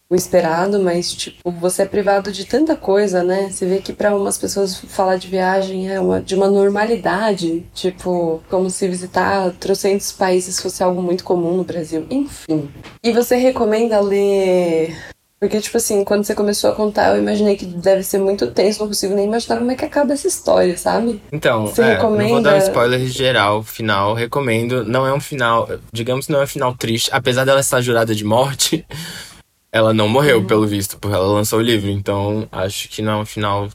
o 0.10 0.16
esperado, 0.16 0.80
mas, 0.80 1.12
tipo, 1.14 1.52
você 1.52 1.82
é 1.82 1.86
privado 1.86 2.32
de 2.32 2.46
tanta 2.46 2.76
coisa, 2.78 3.24
né? 3.24 3.50
Você 3.52 3.66
vê 3.66 3.80
que 3.80 3.92
pra 3.92 4.16
umas 4.16 4.38
pessoas 4.38 4.76
falar 4.78 5.18
de 5.18 5.28
viagem 5.28 5.90
é 5.92 6.00
uma, 6.00 6.22
de 6.22 6.34
uma 6.34 6.48
normalidade, 6.50 7.66
tipo, 7.74 8.42
como 8.50 8.70
se 8.70 8.88
visitar 8.88 9.52
trocentos 9.60 10.12
países 10.14 10.62
fosse 10.62 10.82
algo 10.82 11.02
muito 11.02 11.24
comum 11.24 11.58
no 11.58 11.64
Brasil. 11.64 12.06
Enfim. 12.10 12.70
E 13.04 13.12
você 13.12 13.36
recomenda 13.36 14.00
ler. 14.00 14.96
Porque, 15.40 15.62
tipo 15.62 15.78
assim, 15.78 16.04
quando 16.04 16.24
você 16.24 16.34
começou 16.34 16.72
a 16.72 16.76
contar, 16.76 17.16
eu 17.16 17.22
imaginei 17.22 17.56
que 17.56 17.66
deve 17.66 18.02
ser 18.02 18.18
muito 18.18 18.48
tenso, 18.48 18.80
não 18.80 18.88
consigo 18.88 19.14
nem 19.14 19.26
imaginar 19.28 19.58
como 19.58 19.70
é 19.70 19.76
que 19.76 19.86
acaba 19.86 20.14
essa 20.14 20.28
história, 20.28 20.76
sabe? 20.78 21.22
Então, 21.32 21.68
Você 21.68 21.82
é, 21.84 21.94
não 21.98 22.02
vou 22.02 22.18
recomenda- 22.18 22.50
dar 22.50 22.56
um 22.56 22.60
spoiler 22.60 23.00
geral, 23.08 23.62
final. 23.62 24.16
Recomendo. 24.16 24.84
Não 24.84 25.06
é 25.06 25.14
um 25.14 25.20
final. 25.20 25.70
Digamos 25.94 26.26
que 26.26 26.32
não 26.32 26.40
é 26.40 26.46
um 26.46 26.48
final 26.48 26.74
triste. 26.74 27.10
Apesar 27.14 27.46
dela 27.46 27.60
estar 27.60 27.82
jurada 27.82 28.16
de 28.16 28.24
morte, 28.24 28.84
ela 29.72 29.94
não 29.94 30.08
morreu, 30.08 30.40
Uhum. 30.40 30.46
pelo 30.48 30.68
visto, 30.68 30.98
porque 30.98 31.16
ela 31.16 31.28
lançou 31.28 31.60
o 31.60 31.62
livro. 31.62 31.90
Então, 31.90 32.48
acho 32.52 32.90
que 32.90 33.02
não 33.02 33.14
é 33.14 33.22
um 33.22 33.26
final 33.26 33.70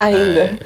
Ainda. 0.00 0.58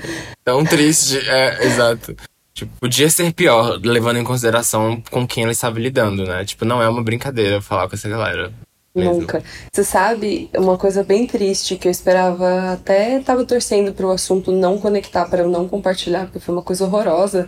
tão 0.45 0.65
triste. 0.65 1.19
É, 1.29 1.65
exato. 1.67 2.17
Tipo, 2.55 2.73
podia 2.81 3.11
ser 3.11 3.33
pior, 3.35 3.79
levando 3.83 4.19
em 4.19 4.25
consideração 4.25 5.03
com 5.11 5.27
quem 5.27 5.43
ela 5.43 5.53
estava 5.53 5.79
lidando, 5.79 6.25
né? 6.25 6.45
Tipo, 6.45 6.65
não 6.65 6.83
é 6.83 6.89
uma 6.89 7.03
brincadeira 7.03 7.61
falar 7.61 7.87
com 7.89 7.95
essa 7.95 8.09
galera. 8.09 8.51
mesmo. 8.95 9.13
Nunca. 9.21 9.43
Você 9.71 9.85
sabe, 9.85 10.49
uma 10.57 10.79
coisa 10.79 11.05
bem 11.05 11.27
triste 11.27 11.77
que 11.77 11.87
eu 11.87 11.93
esperava, 11.93 12.73
até 12.73 13.21
tava 13.21 13.45
torcendo 13.45 13.93
pro 13.93 14.11
assunto 14.11 14.51
não 14.51 14.79
conectar, 14.79 15.27
para 15.27 15.43
eu 15.43 15.51
não 15.51 15.69
compartilhar, 15.69 16.25
porque 16.25 16.41
foi 16.41 16.55
uma 16.55 16.63
coisa 16.63 16.85
horrorosa. 16.87 17.47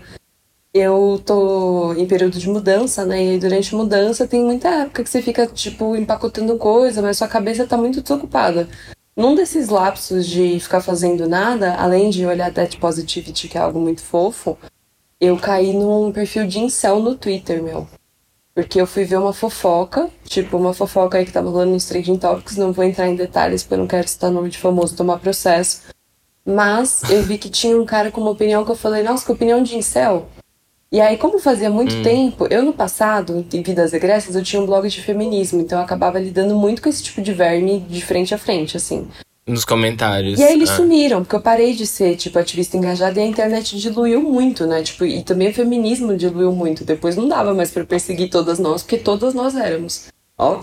Eu 0.75 1.21
tô 1.25 1.95
em 1.95 2.07
período 2.07 2.39
de 2.39 2.49
mudança, 2.49 3.05
né? 3.05 3.25
E 3.25 3.31
aí 3.31 3.39
durante 3.39 3.75
mudança 3.75 4.29
tem 4.29 4.45
muita 4.45 4.69
época 4.69 5.03
que 5.03 5.11
você 5.11 5.23
fica, 5.23 5.47
tipo, 5.47 5.97
empacotando 5.97 6.57
coisa, 6.59 7.01
mas 7.01 7.17
sua 7.19 7.29
cabeça 7.29 7.67
tá 7.67 7.77
muito 7.77 8.03
desocupada. 8.03 8.69
Num 9.17 9.35
desses 9.35 9.69
lapsos 9.69 10.27
de 10.27 10.61
ficar 10.61 10.81
fazendo 10.81 11.29
nada, 11.29 11.75
além 11.75 12.11
de 12.11 12.25
olhar 12.25 12.51
Death 12.53 12.77
Positivity, 12.77 13.49
que 13.49 13.59
é 13.59 13.61
algo 13.61 13.81
muito 13.81 14.03
fofo, 14.03 14.57
eu 15.21 15.37
caí 15.37 15.73
num 15.73 16.13
perfil 16.13 16.47
de 16.47 16.61
incel 16.61 17.01
no 17.01 17.17
Twitter, 17.17 17.63
meu. 17.63 17.89
Porque 18.55 18.81
eu 18.81 18.87
fui 18.87 19.05
ver 19.05 19.19
uma 19.19 19.33
fofoca, 19.33 20.09
tipo, 20.25 20.57
uma 20.57 20.75
fofoca 20.75 21.19
aí 21.19 21.25
que 21.25 21.33
tava 21.33 21.51
rolando 21.51 21.73
nos 21.73 21.87
Trending 21.87 22.19
Topics, 22.19 22.57
não 22.57 22.73
vou 22.73 22.85
entrar 22.85 23.09
em 23.09 23.17
detalhes 23.17 23.63
porque 23.63 23.75
eu 23.75 23.79
não 23.79 23.87
quero 23.87 24.07
citar 24.07 24.31
nome 24.31 24.51
de 24.51 24.59
famoso, 24.59 24.97
tomar 24.97 25.19
processo. 25.19 25.83
Mas 26.45 27.03
eu 27.11 27.23
vi 27.23 27.39
que 27.39 27.51
tinha 27.51 27.77
um 27.77 27.85
cara 27.85 28.11
com 28.11 28.21
uma 28.21 28.31
opinião 28.31 28.65
que 28.65 28.71
eu 28.71 28.77
falei, 28.77 29.03
nossa, 29.03 29.25
que 29.25 29.33
opinião 29.33 29.63
de 29.63 29.77
incel. 29.77 30.29
E 30.91 31.01
aí, 31.01 31.19
como 31.19 31.39
fazia 31.39 31.69
muito 31.69 31.95
Hum. 31.97 32.03
tempo, 32.03 32.47
eu 32.51 32.63
no 32.63 32.73
passado, 32.73 33.45
em 33.53 33.63
Vidas 33.63 33.93
Egressas, 33.93 34.35
eu 34.35 34.43
tinha 34.43 34.61
um 34.63 34.65
blog 34.67 34.89
de 34.89 35.03
feminismo, 35.03 35.61
então 35.61 35.79
eu 35.79 35.85
acabava 35.85 36.19
lidando 36.19 36.55
muito 36.57 36.81
com 36.81 36.89
esse 36.89 37.03
tipo 37.03 37.21
de 37.21 37.33
verme 37.35 37.81
de 37.89 38.01
frente 38.03 38.35
a 38.35 38.39
frente, 38.39 38.75
assim. 38.77 39.07
Nos 39.47 39.65
comentários. 39.67 40.39
E 40.39 40.43
aí 40.43 40.53
eles 40.55 40.71
ah. 40.71 40.77
sumiram, 40.77 41.23
porque 41.23 41.37
eu 41.37 41.41
parei 41.41 41.75
de 41.75 41.87
ser, 41.87 42.17
tipo, 42.17 42.39
ativista 42.39 42.77
engajada 42.77 43.19
e 43.19 43.23
a 43.23 43.27
internet 43.27 43.79
diluiu 43.79 44.23
muito, 44.23 44.67
né? 44.67 44.83
Tipo, 44.83 45.05
e 45.05 45.23
também 45.23 45.49
o 45.49 45.55
feminismo 45.55 46.17
diluiu 46.17 46.53
muito. 46.53 46.85
Depois 46.85 47.17
não 47.17 47.29
dava 47.29 47.53
mais 47.55 47.71
pra 47.71 47.85
perseguir 47.85 48.31
todas 48.31 48.59
nós, 48.59 48.83
porque 48.83 48.99
todas 48.99 49.35
nós 49.35 49.57
éramos. 49.57 50.07
Ó, 50.39 50.61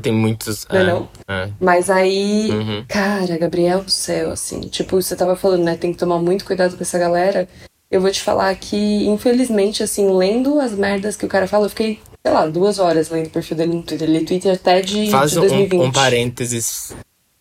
Tem 0.00 0.12
muitos. 0.12 0.64
Não 0.70 0.78
é 0.78 0.82
é, 0.82 0.86
não? 0.86 1.08
é. 1.28 1.48
mas 1.60 1.90
aí, 1.90 2.48
Uhum. 2.52 2.84
cara, 2.88 3.36
Gabriel 3.36 3.82
do 3.82 3.90
céu, 3.90 4.30
assim, 4.30 4.60
tipo, 4.62 5.00
você 5.02 5.16
tava 5.16 5.34
falando, 5.34 5.64
né? 5.64 5.76
Tem 5.76 5.92
que 5.92 5.98
tomar 5.98 6.18
muito 6.20 6.44
cuidado 6.44 6.76
com 6.76 6.82
essa 6.82 6.98
galera. 7.00 7.48
Eu 7.90 8.02
vou 8.02 8.10
te 8.10 8.20
falar 8.20 8.54
que, 8.54 9.06
infelizmente, 9.06 9.82
assim, 9.82 10.10
lendo 10.12 10.60
as 10.60 10.72
merdas 10.72 11.16
que 11.16 11.24
o 11.24 11.28
cara 11.28 11.46
fala, 11.46 11.64
eu 11.66 11.70
fiquei, 11.70 11.98
sei 12.22 12.32
lá, 12.34 12.46
duas 12.46 12.78
horas 12.78 13.08
lendo 13.08 13.28
o 13.28 13.30
perfil 13.30 13.56
dele 13.56 13.74
no 13.74 13.82
Twitter. 13.82 14.08
Ele 14.08 14.24
Twitter 14.24 14.52
até 14.52 14.82
de, 14.82 15.10
Faz 15.10 15.30
de 15.30 15.38
um, 15.38 15.42
2020. 15.42 15.80
um 15.80 15.92
parênteses 15.92 16.94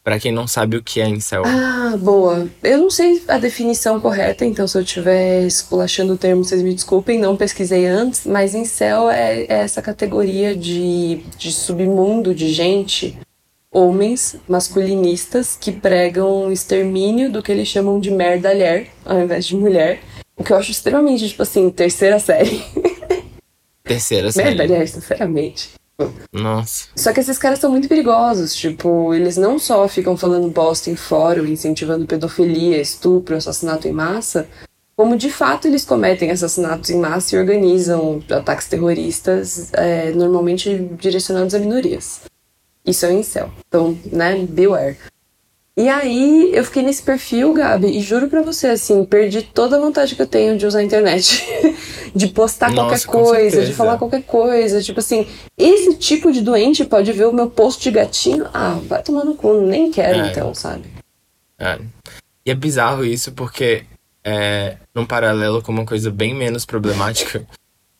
pra 0.07 0.17
quem 0.17 0.31
não 0.31 0.47
sabe 0.47 0.77
o 0.77 0.81
que 0.81 1.01
é 1.01 1.09
incel. 1.09 1.43
Ah, 1.45 1.97
boa. 1.97 2.47
Eu 2.63 2.77
não 2.77 2.89
sei 2.89 3.21
a 3.27 3.37
definição 3.37 3.99
correta, 3.99 4.45
então 4.45 4.65
se 4.65 4.77
eu 4.77 4.81
estiver 4.81 5.41
esculachando 5.41 6.13
o 6.13 6.17
termo, 6.17 6.45
vocês 6.45 6.61
me 6.61 6.73
desculpem, 6.73 7.19
não 7.19 7.35
pesquisei 7.35 7.85
antes, 7.85 8.25
mas 8.25 8.55
incel 8.55 9.09
é, 9.09 9.41
é 9.41 9.47
essa 9.49 9.81
categoria 9.81 10.55
de, 10.55 11.25
de 11.37 11.51
submundo 11.51 12.33
de 12.33 12.53
gente, 12.53 13.19
homens 13.69 14.37
masculinistas, 14.47 15.57
que 15.59 15.73
pregam 15.73 16.47
o 16.47 16.53
extermínio 16.53 17.29
do 17.29 17.43
que 17.43 17.51
eles 17.51 17.67
chamam 17.67 17.99
de 17.99 18.09
merdalher, 18.09 18.87
ao 19.03 19.19
invés 19.19 19.45
de 19.45 19.57
mulher. 19.57 19.99
O 20.37 20.43
que 20.43 20.53
eu 20.53 20.57
acho 20.57 20.71
extremamente, 20.71 21.27
tipo 21.27 21.41
assim, 21.41 21.69
terceira 21.69 22.19
série. 22.19 22.63
Terceira 23.83 24.29
série. 24.31 24.55
Merdalher, 24.55 24.87
sinceramente. 24.87 25.71
Nossa. 26.31 26.89
Só 26.95 27.11
que 27.11 27.19
esses 27.19 27.39
caras 27.39 27.57
são 27.57 27.71
muito 27.71 27.87
perigosos, 27.87 28.55
tipo, 28.55 29.13
eles 29.15 29.35
não 29.35 29.57
só 29.57 29.87
ficam 29.87 30.15
falando 30.15 30.47
bosta 30.47 30.91
em 30.91 30.95
fórum, 30.95 31.45
incentivando 31.45 32.05
pedofilia, 32.05 32.79
estupro, 32.79 33.35
assassinato 33.35 33.87
em 33.87 33.91
massa, 33.91 34.47
como 34.95 35.17
de 35.17 35.31
fato 35.31 35.67
eles 35.67 35.85
cometem 35.85 36.29
assassinatos 36.29 36.89
em 36.91 36.99
massa 36.99 37.35
e 37.35 37.39
organizam 37.39 38.21
ataques 38.29 38.67
terroristas, 38.67 39.71
é, 39.73 40.11
normalmente 40.11 40.75
direcionados 40.99 41.55
a 41.55 41.59
minorias. 41.59 42.21
Isso 42.85 43.05
é 43.05 43.09
o 43.09 43.13
incel. 43.13 43.51
Então, 43.67 43.97
né, 44.11 44.45
beware. 44.47 44.97
E 45.77 45.87
aí, 45.87 46.49
eu 46.55 46.63
fiquei 46.63 46.81
nesse 46.81 47.03
perfil, 47.03 47.53
Gabi, 47.53 47.95
e 47.95 48.01
juro 48.01 48.27
pra 48.27 48.41
você, 48.41 48.69
assim, 48.69 49.05
perdi 49.05 49.43
toda 49.43 49.77
a 49.77 49.79
vontade 49.79 50.15
que 50.15 50.21
eu 50.23 50.25
tenho 50.25 50.57
de 50.57 50.65
usar 50.65 50.79
a 50.79 50.83
internet. 50.83 51.45
de 52.15 52.27
postar 52.29 52.71
Nossa, 52.71 53.05
qualquer 53.05 53.29
coisa, 53.29 53.63
de 53.63 53.73
falar 53.75 53.99
qualquer 53.99 54.23
coisa. 54.23 54.81
Tipo 54.81 55.01
assim, 55.01 55.27
esse 55.55 55.95
tipo 55.97 56.31
de 56.31 56.41
doente 56.41 56.83
pode 56.83 57.11
ver 57.11 57.27
o 57.27 57.31
meu 57.31 57.47
post 57.47 57.83
de 57.83 57.91
gatinho. 57.91 58.47
Ah, 58.51 58.79
vai 58.87 59.03
tomar 59.03 59.23
no 59.23 59.35
cu, 59.35 59.61
nem 59.61 59.91
quero 59.91 60.19
É. 60.19 60.31
então, 60.31 60.51
sabe? 60.55 60.85
É. 61.59 61.77
E 62.43 62.49
é 62.49 62.55
bizarro 62.55 63.05
isso 63.05 63.31
porque, 63.33 63.83
é, 64.23 64.77
num 64.95 65.05
paralelo 65.05 65.61
com 65.61 65.71
uma 65.71 65.85
coisa 65.85 66.09
bem 66.09 66.33
menos 66.33 66.65
problemática. 66.65 67.45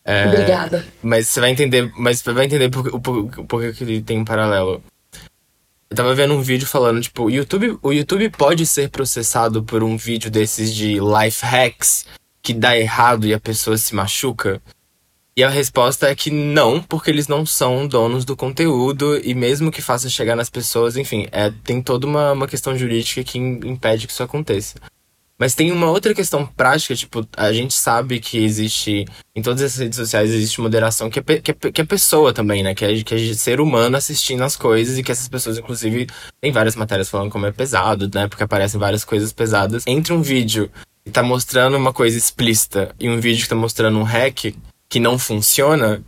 é, 0.04 0.26
Obrigada. 0.26 0.84
Mas 1.00 1.28
você 1.28 1.38
vai 1.38 1.50
entender, 1.50 1.92
mas 1.96 2.18
você 2.18 2.32
vai 2.32 2.46
entender 2.46 2.70
por, 2.70 3.00
por, 3.00 3.30
por 3.46 3.72
que 3.72 3.84
ele 3.84 4.02
tem 4.02 4.18
um 4.18 4.24
paralelo. 4.24 4.82
Eu 5.90 5.96
tava 5.96 6.14
vendo 6.14 6.34
um 6.34 6.42
vídeo 6.42 6.66
falando, 6.66 7.00
tipo, 7.00 7.24
o 7.24 7.30
YouTube, 7.30 7.78
o 7.82 7.92
YouTube 7.92 8.28
pode 8.30 8.66
ser 8.66 8.90
processado 8.90 9.62
por 9.62 9.82
um 9.82 9.96
vídeo 9.96 10.30
desses 10.30 10.74
de 10.74 10.98
life 11.00 11.44
hacks 11.44 12.04
que 12.42 12.52
dá 12.52 12.76
errado 12.78 13.26
e 13.26 13.32
a 13.32 13.40
pessoa 13.40 13.76
se 13.78 13.94
machuca? 13.94 14.60
E 15.34 15.42
a 15.42 15.48
resposta 15.48 16.08
é 16.08 16.14
que 16.14 16.30
não, 16.30 16.82
porque 16.82 17.10
eles 17.10 17.28
não 17.28 17.46
são 17.46 17.86
donos 17.86 18.24
do 18.24 18.36
conteúdo 18.36 19.18
e 19.24 19.34
mesmo 19.34 19.70
que 19.70 19.80
faça 19.80 20.10
chegar 20.10 20.34
nas 20.36 20.50
pessoas, 20.50 20.96
enfim, 20.96 21.26
é, 21.30 21.50
tem 21.64 21.80
toda 21.80 22.06
uma, 22.06 22.32
uma 22.32 22.48
questão 22.48 22.76
jurídica 22.76 23.22
que 23.24 23.38
im- 23.38 23.60
impede 23.64 24.06
que 24.06 24.12
isso 24.12 24.22
aconteça. 24.22 24.74
Mas 25.38 25.54
tem 25.54 25.70
uma 25.70 25.86
outra 25.86 26.12
questão 26.12 26.44
prática, 26.44 26.96
tipo, 26.96 27.24
a 27.36 27.52
gente 27.52 27.72
sabe 27.72 28.18
que 28.18 28.42
existe, 28.42 29.04
em 29.36 29.40
todas 29.40 29.62
as 29.62 29.76
redes 29.76 29.96
sociais 29.96 30.32
existe 30.32 30.60
moderação, 30.60 31.08
que 31.08 31.20
é, 31.20 31.22
que 31.22 31.50
é, 31.52 31.54
que 31.54 31.80
é 31.80 31.84
pessoa 31.84 32.32
também, 32.32 32.64
né? 32.64 32.74
Que 32.74 32.84
é, 32.84 33.02
que 33.04 33.14
é 33.14 33.34
ser 33.34 33.60
humano 33.60 33.96
assistindo 33.96 34.42
as 34.42 34.56
coisas 34.56 34.98
e 34.98 35.02
que 35.02 35.12
essas 35.12 35.28
pessoas, 35.28 35.56
inclusive, 35.56 36.08
tem 36.40 36.50
várias 36.50 36.74
matérias 36.74 37.08
falando 37.08 37.30
como 37.30 37.46
é 37.46 37.52
pesado, 37.52 38.10
né? 38.12 38.26
Porque 38.26 38.42
aparecem 38.42 38.80
várias 38.80 39.04
coisas 39.04 39.32
pesadas. 39.32 39.84
Entre 39.86 40.12
um 40.12 40.22
vídeo 40.22 40.68
que 41.04 41.12
tá 41.12 41.22
mostrando 41.22 41.76
uma 41.76 41.92
coisa 41.92 42.18
explícita 42.18 42.92
e 42.98 43.08
um 43.08 43.20
vídeo 43.20 43.44
que 43.44 43.48
tá 43.48 43.54
mostrando 43.54 43.96
um 43.96 44.02
hack 44.02 44.52
que 44.88 44.98
não 44.98 45.16
funciona, 45.18 46.02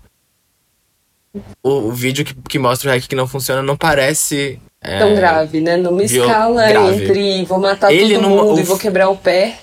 o, 1.63 1.71
o 1.71 1.93
vídeo 1.93 2.25
que, 2.25 2.35
que 2.35 2.59
mostra 2.59 2.91
o 2.91 2.93
hack 2.93 3.07
que 3.07 3.15
não 3.15 3.29
funciona 3.29 3.63
não 3.63 3.77
parece. 3.77 4.61
É, 4.83 4.99
Tão 4.99 5.15
grave, 5.15 5.61
né? 5.61 5.77
Numa 5.77 6.03
escala 6.03 6.67
grave. 6.69 7.05
entre 7.05 7.45
vou 7.45 7.59
matar 7.61 7.93
Ele 7.93 8.15
todo 8.15 8.29
mundo 8.29 8.61
e 8.61 8.63
vou 8.63 8.79
quebrar 8.79 9.09
o 9.11 9.17
pé. 9.17 9.59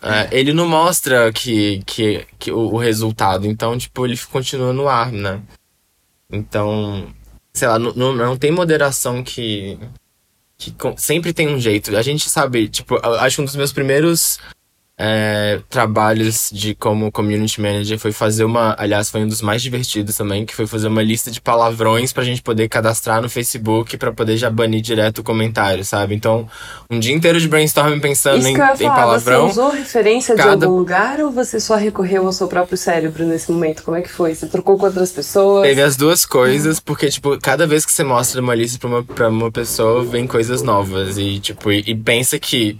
É, 0.00 0.28
ele 0.30 0.52
não 0.52 0.68
mostra 0.68 1.32
que, 1.32 1.82
que, 1.84 2.24
que 2.38 2.52
o, 2.52 2.74
o 2.74 2.76
resultado, 2.76 3.46
então, 3.46 3.76
tipo, 3.76 4.06
ele 4.06 4.16
continua 4.30 4.72
no 4.72 4.88
ar, 4.88 5.10
né? 5.10 5.40
Então, 6.30 7.08
sei 7.52 7.66
lá, 7.66 7.78
não, 7.78 7.92
não, 7.94 8.14
não 8.14 8.36
tem 8.36 8.52
moderação 8.52 9.24
que, 9.24 9.76
que 10.56 10.70
com- 10.72 10.96
sempre 10.96 11.32
tem 11.32 11.48
um 11.48 11.58
jeito. 11.58 11.96
A 11.96 12.02
gente 12.02 12.30
sabe, 12.30 12.68
tipo, 12.68 12.96
acho 13.18 13.36
que 13.36 13.42
um 13.42 13.44
dos 13.46 13.56
meus 13.56 13.72
primeiros 13.72 14.38
é, 15.00 15.60
trabalhos 15.70 16.50
de 16.52 16.74
como 16.74 17.12
community 17.12 17.60
manager 17.60 17.98
foi 18.00 18.10
fazer 18.10 18.42
uma. 18.44 18.74
Aliás, 18.76 19.08
foi 19.10 19.22
um 19.22 19.28
dos 19.28 19.40
mais 19.40 19.62
divertidos 19.62 20.16
também, 20.16 20.44
que 20.44 20.54
foi 20.54 20.66
fazer 20.66 20.88
uma 20.88 21.02
lista 21.02 21.30
de 21.30 21.40
palavrões 21.40 22.12
pra 22.12 22.24
gente 22.24 22.42
poder 22.42 22.68
cadastrar 22.68 23.22
no 23.22 23.28
Facebook 23.30 23.96
pra 23.96 24.12
poder 24.12 24.36
já 24.36 24.50
banir 24.50 24.80
direto 24.80 25.18
o 25.18 25.22
comentário, 25.22 25.84
sabe? 25.84 26.16
Então, 26.16 26.48
um 26.90 26.98
dia 26.98 27.14
inteiro 27.14 27.40
de 27.40 27.46
brainstorming 27.46 28.00
pensando 28.00 28.38
Isso 28.40 28.48
em, 28.48 28.56
ia 28.56 28.72
em 28.74 28.76
falar, 28.76 28.94
palavrão. 28.96 29.46
Você 29.46 29.60
usou 29.60 29.70
referência 29.70 30.34
de 30.34 30.42
cada- 30.42 30.66
algum 30.66 30.76
lugar 30.78 31.20
ou 31.20 31.30
você 31.30 31.60
só 31.60 31.76
recorreu 31.76 32.26
ao 32.26 32.32
seu 32.32 32.48
próprio 32.48 32.76
cérebro 32.76 33.24
nesse 33.24 33.52
momento? 33.52 33.84
Como 33.84 33.96
é 33.96 34.02
que 34.02 34.10
foi? 34.10 34.34
Você 34.34 34.48
trocou 34.48 34.76
com 34.76 34.86
outras 34.86 35.12
pessoas? 35.12 35.62
Teve 35.62 35.80
as 35.80 35.96
duas 35.96 36.26
coisas, 36.26 36.80
porque, 36.80 37.08
tipo, 37.08 37.38
cada 37.40 37.66
vez 37.68 37.86
que 37.86 37.92
você 37.92 38.02
mostra 38.02 38.40
uma 38.40 38.54
lista 38.54 38.78
pra 38.80 38.88
uma, 38.88 39.04
pra 39.04 39.28
uma 39.28 39.52
pessoa, 39.52 40.02
vem 40.04 40.26
coisas 40.26 40.60
novas. 40.62 41.16
E, 41.18 41.38
tipo, 41.38 41.70
e, 41.70 41.84
e 41.86 41.94
pensa 41.94 42.36
que. 42.38 42.76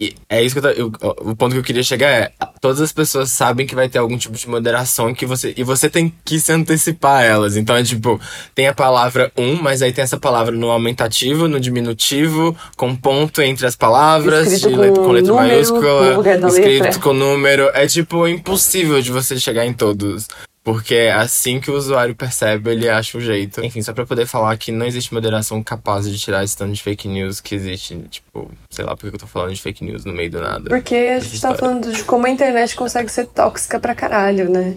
E 0.00 0.14
é 0.28 0.42
isso 0.42 0.58
que 0.60 0.66
eu, 0.66 0.90
tô- 0.90 0.98
eu- 1.02 1.16
O 1.30 1.36
ponto 1.36 1.52
que 1.52 1.58
eu 1.58 1.62
queria 1.62 1.82
chegar 1.82 2.08
é. 2.08 2.32
Todas 2.60 2.80
as 2.80 2.92
pessoas 2.92 3.30
sabem 3.30 3.66
que 3.66 3.74
vai 3.74 3.88
ter 3.88 3.98
algum 3.98 4.16
tipo 4.18 4.36
de 4.36 4.48
moderação 4.48 5.14
que 5.14 5.24
você. 5.24 5.54
E 5.56 5.62
você 5.62 5.88
tem 5.88 6.12
que 6.24 6.40
se 6.40 6.50
antecipar 6.52 7.20
a 7.20 7.24
elas. 7.24 7.56
Então 7.56 7.76
é 7.76 7.82
tipo, 7.82 8.20
tem 8.54 8.66
a 8.68 8.74
palavra 8.74 9.30
um, 9.36 9.54
mas 9.62 9.80
aí 9.82 9.92
tem 9.92 10.02
essa 10.02 10.18
palavra 10.18 10.54
no 10.54 10.70
aumentativo, 10.70 11.46
no 11.48 11.60
diminutivo, 11.60 12.56
com 12.76 12.94
ponto 12.96 13.40
entre 13.42 13.66
as 13.66 13.76
palavras, 13.76 14.50
Escrito 14.52 14.76
com 14.76 14.94
com 15.04 15.12
letra 15.12 15.32
número 15.32 15.34
maiúscula, 15.48 16.48
escrito 16.48 16.82
letra. 16.84 17.00
com 17.00 17.12
número. 17.12 17.70
É 17.74 17.86
tipo 17.86 18.26
impossível 18.26 19.00
de 19.00 19.10
você 19.12 19.38
chegar 19.38 19.64
em 19.66 19.72
todos. 19.72 20.26
Porque 20.64 20.94
é 20.94 21.12
assim 21.12 21.60
que 21.60 21.70
o 21.72 21.76
usuário 21.76 22.14
percebe, 22.14 22.70
ele 22.70 22.88
acha 22.88 23.18
o 23.18 23.20
jeito. 23.20 23.64
Enfim, 23.64 23.82
só 23.82 23.92
pra 23.92 24.06
poder 24.06 24.26
falar 24.26 24.56
que 24.56 24.70
não 24.70 24.86
existe 24.86 25.12
moderação 25.12 25.60
capaz 25.60 26.08
de 26.08 26.16
tirar 26.16 26.44
esse 26.44 26.56
tanto 26.56 26.72
de 26.72 26.80
fake 26.80 27.08
news 27.08 27.40
que 27.40 27.56
existe. 27.56 27.96
Tipo, 28.08 28.48
sei 28.70 28.84
lá 28.84 28.96
por 28.96 29.10
que 29.10 29.16
eu 29.16 29.20
tô 29.20 29.26
falando 29.26 29.52
de 29.52 29.60
fake 29.60 29.84
news 29.84 30.04
no 30.04 30.12
meio 30.12 30.30
do 30.30 30.40
nada. 30.40 30.68
Porque 30.70 30.94
a 30.94 31.18
gente 31.18 31.30
tá 31.30 31.34
história. 31.34 31.58
falando 31.58 31.92
de 31.92 32.04
como 32.04 32.26
a 32.26 32.30
internet 32.30 32.76
consegue 32.76 33.10
ser 33.10 33.26
tóxica 33.26 33.80
pra 33.80 33.92
caralho, 33.92 34.48
né? 34.48 34.76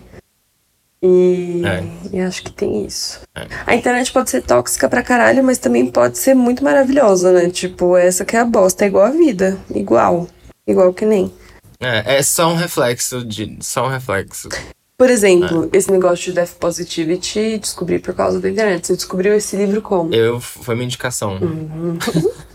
E, 1.04 1.62
É. 1.64 1.84
e 2.18 2.20
acho 2.20 2.42
que 2.42 2.52
tem 2.52 2.84
isso. 2.84 3.20
É. 3.36 3.46
A 3.68 3.76
internet 3.76 4.12
pode 4.12 4.32
ser 4.32 4.42
tóxica 4.42 4.90
pra 4.90 5.04
caralho, 5.04 5.44
mas 5.44 5.60
também 5.60 5.86
pode 5.86 6.18
ser 6.18 6.34
muito 6.34 6.64
maravilhosa, 6.64 7.32
né? 7.32 7.48
Tipo, 7.52 7.96
essa 7.96 8.26
que 8.26 8.36
é 8.36 8.40
a 8.40 8.46
bosta, 8.46 8.86
é 8.86 8.88
igual 8.88 9.06
a 9.06 9.12
vida. 9.12 9.60
Igual. 9.70 10.28
Igual 10.66 10.92
que 10.94 11.06
nem. 11.06 11.32
É, 11.80 12.16
é 12.16 12.24
só 12.24 12.48
um 12.48 12.56
reflexo 12.56 13.24
de. 13.24 13.56
Só 13.62 13.86
um 13.86 13.90
reflexo. 13.90 14.50
Por 14.98 15.10
exemplo, 15.10 15.70
esse 15.74 15.92
negócio 15.92 16.26
de 16.26 16.32
Death 16.34 16.52
Positivity 16.58 17.58
descobri 17.58 18.00
por 18.00 18.14
causa 18.14 18.40
da 18.40 18.50
internet. 18.50 18.88
Você 18.88 18.96
descobriu 18.96 19.34
esse 19.36 19.56
livro 19.58 19.82
como? 19.82 20.14
Eu. 20.14 20.40
Foi 20.40 20.74
uma 20.76 20.84
indicação. 20.84 21.38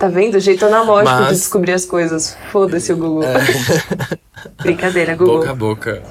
Tá 0.00 0.09
vendo? 0.09 0.37
O 0.37 0.40
jeito 0.40 0.64
analógico 0.64 1.14
de 1.14 1.22
Mas- 1.24 1.38
descobrir 1.40 1.72
as 1.72 1.85
coisas. 1.85 2.35
Foda-se 2.50 2.90
o 2.90 2.96
Google. 2.96 3.24
Brincadeira, 4.62 5.14
Google. 5.14 5.38
Boca 5.40 5.50
a 5.50 5.55
boca. 5.55 6.03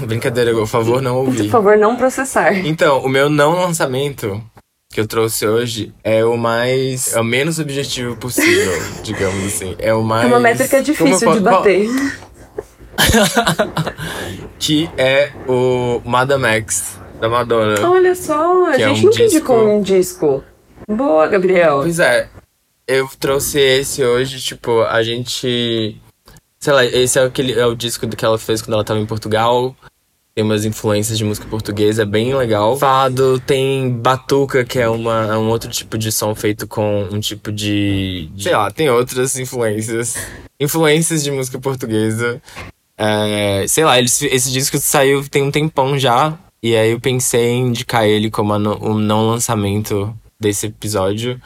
Brincadeira, 0.00 0.52
por 0.52 0.66
favor, 0.66 1.00
não 1.00 1.14
Por 1.24 1.26
ouvi. 1.26 1.48
favor, 1.48 1.76
não 1.78 1.94
processar. 1.94 2.52
Então, 2.66 2.98
o 3.04 3.08
meu 3.08 3.30
não 3.30 3.52
lançamento 3.54 4.42
que 4.90 5.00
eu 5.00 5.06
trouxe 5.06 5.46
hoje 5.46 5.94
é 6.02 6.24
o 6.24 6.36
mais. 6.36 7.14
É 7.14 7.20
o 7.20 7.24
menos 7.24 7.60
objetivo 7.60 8.16
possível, 8.16 8.72
digamos 9.04 9.44
assim. 9.46 9.76
É 9.78 9.94
o 9.94 10.02
mais. 10.02 10.24
É 10.24 10.26
uma 10.26 10.40
métrica 10.40 10.82
difícil 10.82 11.32
de 11.32 11.38
po- 11.38 11.42
qual- 11.44 11.58
bater. 11.58 11.88
Que 14.58 14.90
é 14.96 15.32
o 15.46 16.02
Madame 16.04 16.46
X, 16.46 16.98
da 17.20 17.28
Madonna. 17.28 17.88
Olha 17.88 18.14
só, 18.14 18.66
a 18.66 18.74
é 18.74 18.88
gente 18.88 19.00
um 19.00 19.10
nunca 19.10 19.22
indicou 19.22 19.56
disco. 19.56 19.70
um 19.70 19.82
disco. 19.82 20.44
Boa, 20.88 21.26
Gabriel. 21.28 21.80
Pois 21.82 21.98
é, 22.00 22.28
eu 22.86 23.08
trouxe 23.20 23.60
esse 23.60 24.02
hoje, 24.02 24.40
tipo, 24.40 24.82
a 24.82 25.02
gente. 25.02 26.00
Sei 26.58 26.72
lá, 26.72 26.84
esse 26.84 27.18
é, 27.18 27.22
aquele, 27.22 27.52
é 27.52 27.66
o 27.66 27.76
disco 27.76 28.08
que 28.08 28.24
ela 28.24 28.38
fez 28.38 28.60
quando 28.60 28.74
ela 28.74 28.84
tava 28.84 28.98
em 28.98 29.06
Portugal. 29.06 29.76
Tem 30.34 30.44
umas 30.44 30.64
influências 30.64 31.18
de 31.18 31.24
música 31.24 31.46
portuguesa, 31.48 32.02
é 32.02 32.06
bem 32.06 32.34
legal. 32.34 32.76
Fado, 32.76 33.40
tem 33.40 33.90
batuca, 33.90 34.64
que 34.64 34.78
é, 34.78 34.88
uma, 34.88 35.26
é 35.26 35.36
um 35.36 35.48
outro 35.48 35.68
tipo 35.68 35.98
de 35.98 36.12
som 36.12 36.34
feito 36.34 36.66
com 36.66 37.08
um 37.10 37.20
tipo 37.20 37.52
de. 37.52 38.30
Sei 38.38 38.52
lá, 38.52 38.70
tem 38.70 38.88
outras 38.88 39.36
influências. 39.36 40.16
Influências 40.58 41.22
de 41.22 41.30
música 41.30 41.58
portuguesa. 41.58 42.40
É, 42.98 43.64
sei 43.68 43.84
lá, 43.84 43.96
eles, 43.96 44.20
esse 44.22 44.50
disco 44.50 44.76
saiu 44.78 45.26
tem 45.28 45.42
um 45.42 45.50
tempão 45.50 45.96
já. 45.96 46.36
E 46.60 46.76
aí 46.76 46.90
eu 46.90 47.00
pensei 47.00 47.50
em 47.50 47.68
indicar 47.68 48.04
ele 48.04 48.30
como 48.30 48.52
o 48.52 48.98
não 48.98 49.28
lançamento 49.28 50.12
desse 50.38 50.66
episódio. 50.66 51.40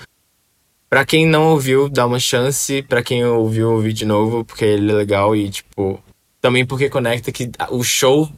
Pra 0.89 1.05
quem 1.05 1.27
não 1.27 1.51
ouviu, 1.51 1.89
dá 1.89 2.07
uma 2.07 2.19
chance. 2.19 2.83
Pra 2.83 3.03
quem 3.03 3.25
ouviu, 3.25 3.73
ouvir 3.73 3.93
de 3.93 4.07
novo, 4.07 4.45
porque 4.45 4.65
ele 4.65 4.91
é 4.91 4.95
legal 4.95 5.37
e, 5.37 5.51
tipo. 5.51 6.03
Também 6.41 6.67
porque 6.67 6.91
conecta 6.91 7.31
que 7.31 7.51
o 7.71 7.85
show 7.85 8.29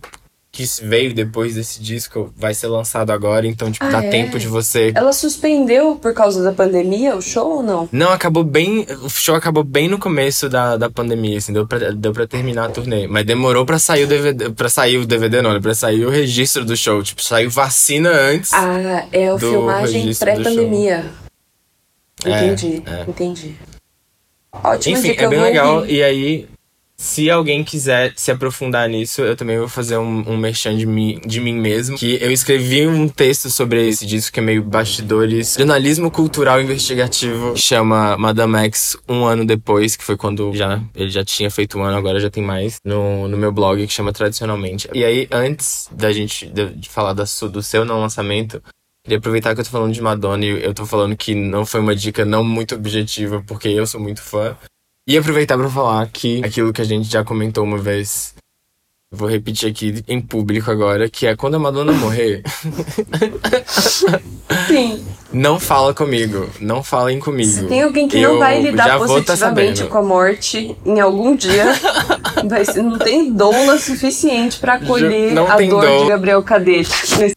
que 0.55 0.65
veio 0.85 1.13
depois 1.13 1.57
desse 1.57 1.83
disco 1.83 2.33
vai 2.37 2.55
ser 2.55 2.69
lançado 2.69 3.11
agora, 3.11 3.45
então, 3.45 3.73
tipo, 3.73 3.85
Ah, 3.85 3.91
dá 3.91 4.05
é? 4.05 4.09
tempo 4.09 4.39
de 4.39 4.47
você. 4.47 4.93
Ela 4.95 5.13
suspendeu 5.13 5.97
por 5.97 6.15
causa 6.15 6.45
da 6.45 6.53
pandemia 6.53 7.17
o 7.17 7.21
show 7.21 7.57
ou 7.57 7.63
não? 7.63 7.89
Não, 7.91 8.13
acabou 8.13 8.45
bem. 8.45 8.87
O 9.03 9.09
show 9.11 9.35
acabou 9.35 9.65
bem 9.65 9.89
no 9.89 9.99
começo 9.99 10.49
da, 10.49 10.77
da 10.77 10.89
pandemia, 10.89 11.39
assim, 11.39 11.53
deu 11.53 11.67
pra, 11.67 11.91
deu 11.91 12.13
pra 12.13 12.25
terminar 12.29 12.67
a 12.67 12.69
turnê. 12.69 13.09
Mas 13.09 13.27
demorou 13.27 13.67
pra 13.67 13.81
sair 13.81 14.05
o 14.05 14.07
DVD. 14.07 14.51
Pra 14.51 14.69
sair 14.69 14.97
o 14.99 15.05
DVD, 15.05 15.43
não, 15.43 15.53
né? 15.55 15.59
Pra 15.61 15.75
sair 15.75 16.07
o 16.07 16.11
registro 16.11 16.65
do 16.65 16.77
show. 16.77 17.03
Tipo, 17.03 17.21
saiu 17.21 17.51
vacina 17.51 18.11
antes. 18.11 18.53
Ah, 18.53 19.07
é 19.11 19.31
Do 19.31 19.39
filmagem 19.41 20.15
pré-pandemia. 20.15 21.05
É, 22.25 22.47
Entendi, 22.47 22.83
é. 22.87 23.05
entendi. 23.11 23.55
Ótima 24.53 24.99
Enfim, 24.99 25.15
é 25.19 25.29
bem 25.29 25.41
legal. 25.41 25.77
ouvir. 25.79 25.95
E 25.95 26.03
aí, 26.03 26.49
se 27.05 27.29
alguém 27.31 27.63
quiser 27.63 28.15
se 28.17 28.31
aprofundar 28.31 28.89
nisso, 28.89 29.21
eu 29.21 29.37
também 29.37 29.59
vou 29.59 29.69
fazer 29.69 29.99
um, 29.99 30.25
um 30.27 30.39
merchan 30.39 30.75
de 30.75 30.87
mim, 30.87 31.21
de 31.27 31.39
mim 31.39 31.53
mesmo. 31.53 31.99
Que 31.99 32.15
eu 32.21 32.33
escrevi 32.33 32.87
um 32.87 33.07
texto 33.07 33.51
sobre 33.51 33.87
esse 33.87 34.07
disco 34.07 34.33
que 34.33 34.41
é 34.41 34.43
meio 34.43 34.63
bastidores. 34.63 35.55
Jornalismo 35.59 36.11
cultural 36.11 36.63
investigativo. 36.63 37.55
Chama 37.59 38.17
Madame 38.17 38.57
X 38.65 38.97
um 39.07 39.27
ano 39.27 39.45
depois, 39.45 39.97
que 39.97 40.03
foi 40.03 40.17
quando 40.17 40.55
já 40.55 40.83
ele 40.95 41.11
já 41.11 41.23
tinha 41.23 41.51
feito 41.51 41.79
um 41.79 41.83
ano, 41.83 41.99
agora 41.99 42.19
já 42.19 42.31
tem 42.31 42.43
mais. 42.43 42.77
No, 42.83 43.29
no 43.29 43.37
meu 43.37 43.53
blog, 43.53 43.87
que 43.87 43.93
chama 43.93 44.11
Tradicionalmente. 44.11 44.89
E 44.95 45.05
aí, 45.05 45.29
antes 45.31 45.91
da 45.93 46.11
gente 46.11 46.47
de, 46.47 46.71
de 46.71 46.89
falar 46.89 47.13
da, 47.13 47.25
do 47.53 47.63
seu 47.63 47.85
não 47.85 48.01
lançamento. 48.01 48.63
Queria 49.05 49.19
aproveitar 49.19 49.55
que 49.55 49.61
eu 49.61 49.65
tô 49.65 49.71
falando 49.71 49.93
de 49.93 50.01
Madonna 50.01 50.43
e 50.43 50.65
eu 50.65 50.73
tô 50.73 50.87
falando 50.87 51.15
que 51.15 51.35
não 51.35 51.67
foi 51.67 51.81
uma 51.81 51.95
dica 51.95 52.25
não 52.25 52.43
muito 52.43 52.75
objetiva, 52.75 53.45
porque 53.47 53.69
eu 53.69 53.87
sou 53.87 54.01
muito 54.01 54.23
fã. 54.23 54.57
E 55.07 55.19
aproveitar 55.19 55.59
pra 55.59 55.69
falar 55.69 56.07
que 56.09 56.43
aquilo 56.45 56.73
que 56.73 56.81
a 56.81 56.85
gente 56.85 57.11
já 57.11 57.23
comentou 57.23 57.63
uma 57.63 57.77
vez, 57.77 58.35
vou 59.13 59.29
repetir 59.29 59.69
aqui 59.71 60.03
em 60.09 60.19
público 60.21 60.71
agora, 60.71 61.11
que 61.11 61.27
é 61.27 61.37
quando 61.37 61.57
a 61.57 61.59
Madonna 61.59 61.93
morrer, 61.93 62.43
Sim. 64.67 65.05
não 65.33 65.61
fala 65.61 65.93
comigo, 65.93 66.49
não 66.59 66.83
falem 66.83 67.21
comigo. 67.21 67.51
Se 67.51 67.67
tem 67.67 67.83
alguém 67.83 68.09
que 68.09 68.19
Eu 68.19 68.33
não 68.33 68.39
vai 68.39 68.63
lidar 68.63 68.87
tá 68.89 68.99
positivamente 68.99 69.79
sabendo. 69.79 69.93
com 69.93 69.99
a 69.99 70.03
morte 70.03 70.75
em 70.87 71.01
algum 71.01 71.37
dia, 71.37 71.67
vai 72.49 72.65
ser- 72.65 72.83
não 72.83 72.99
tem 72.99 73.31
doula 73.33 73.79
suficiente 73.79 74.59
pra 74.59 74.75
acolher 74.75 75.37
a 75.39 75.57
dor 75.59 75.85
dom. 75.85 76.03
de 76.05 76.09
Gabriel 76.09 76.43
Cadete. 76.43 77.35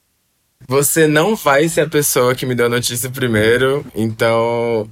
Você 0.69 1.07
não 1.07 1.33
vai 1.35 1.67
ser 1.69 1.81
a 1.81 1.89
pessoa 1.89 2.33
que 2.35 2.45
me 2.45 2.53
deu 2.55 2.65
a 2.65 2.69
notícia 2.69 3.09
primeiro, 3.09 3.85
então 3.95 4.89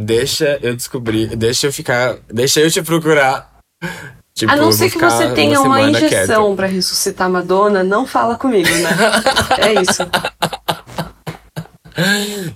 deixa 0.00 0.58
eu 0.62 0.74
descobrir, 0.74 1.36
deixa 1.36 1.66
eu 1.68 1.72
ficar, 1.72 2.16
deixa 2.32 2.60
eu 2.60 2.70
te 2.70 2.82
procurar. 2.82 3.50
Tipo, 4.32 4.52
A 4.52 4.56
não 4.56 4.72
ser 4.72 4.90
que 4.90 4.96
você 4.98 5.28
tenha 5.32 5.60
uma 5.60 5.76
quieto. 5.90 6.04
injeção 6.06 6.56
pra 6.56 6.66
ressuscitar 6.66 7.28
Madonna, 7.28 7.82
não 7.84 8.06
fala 8.06 8.36
comigo, 8.36 8.68
né? 8.70 8.88
É 9.58 9.74
isso. 9.82 10.02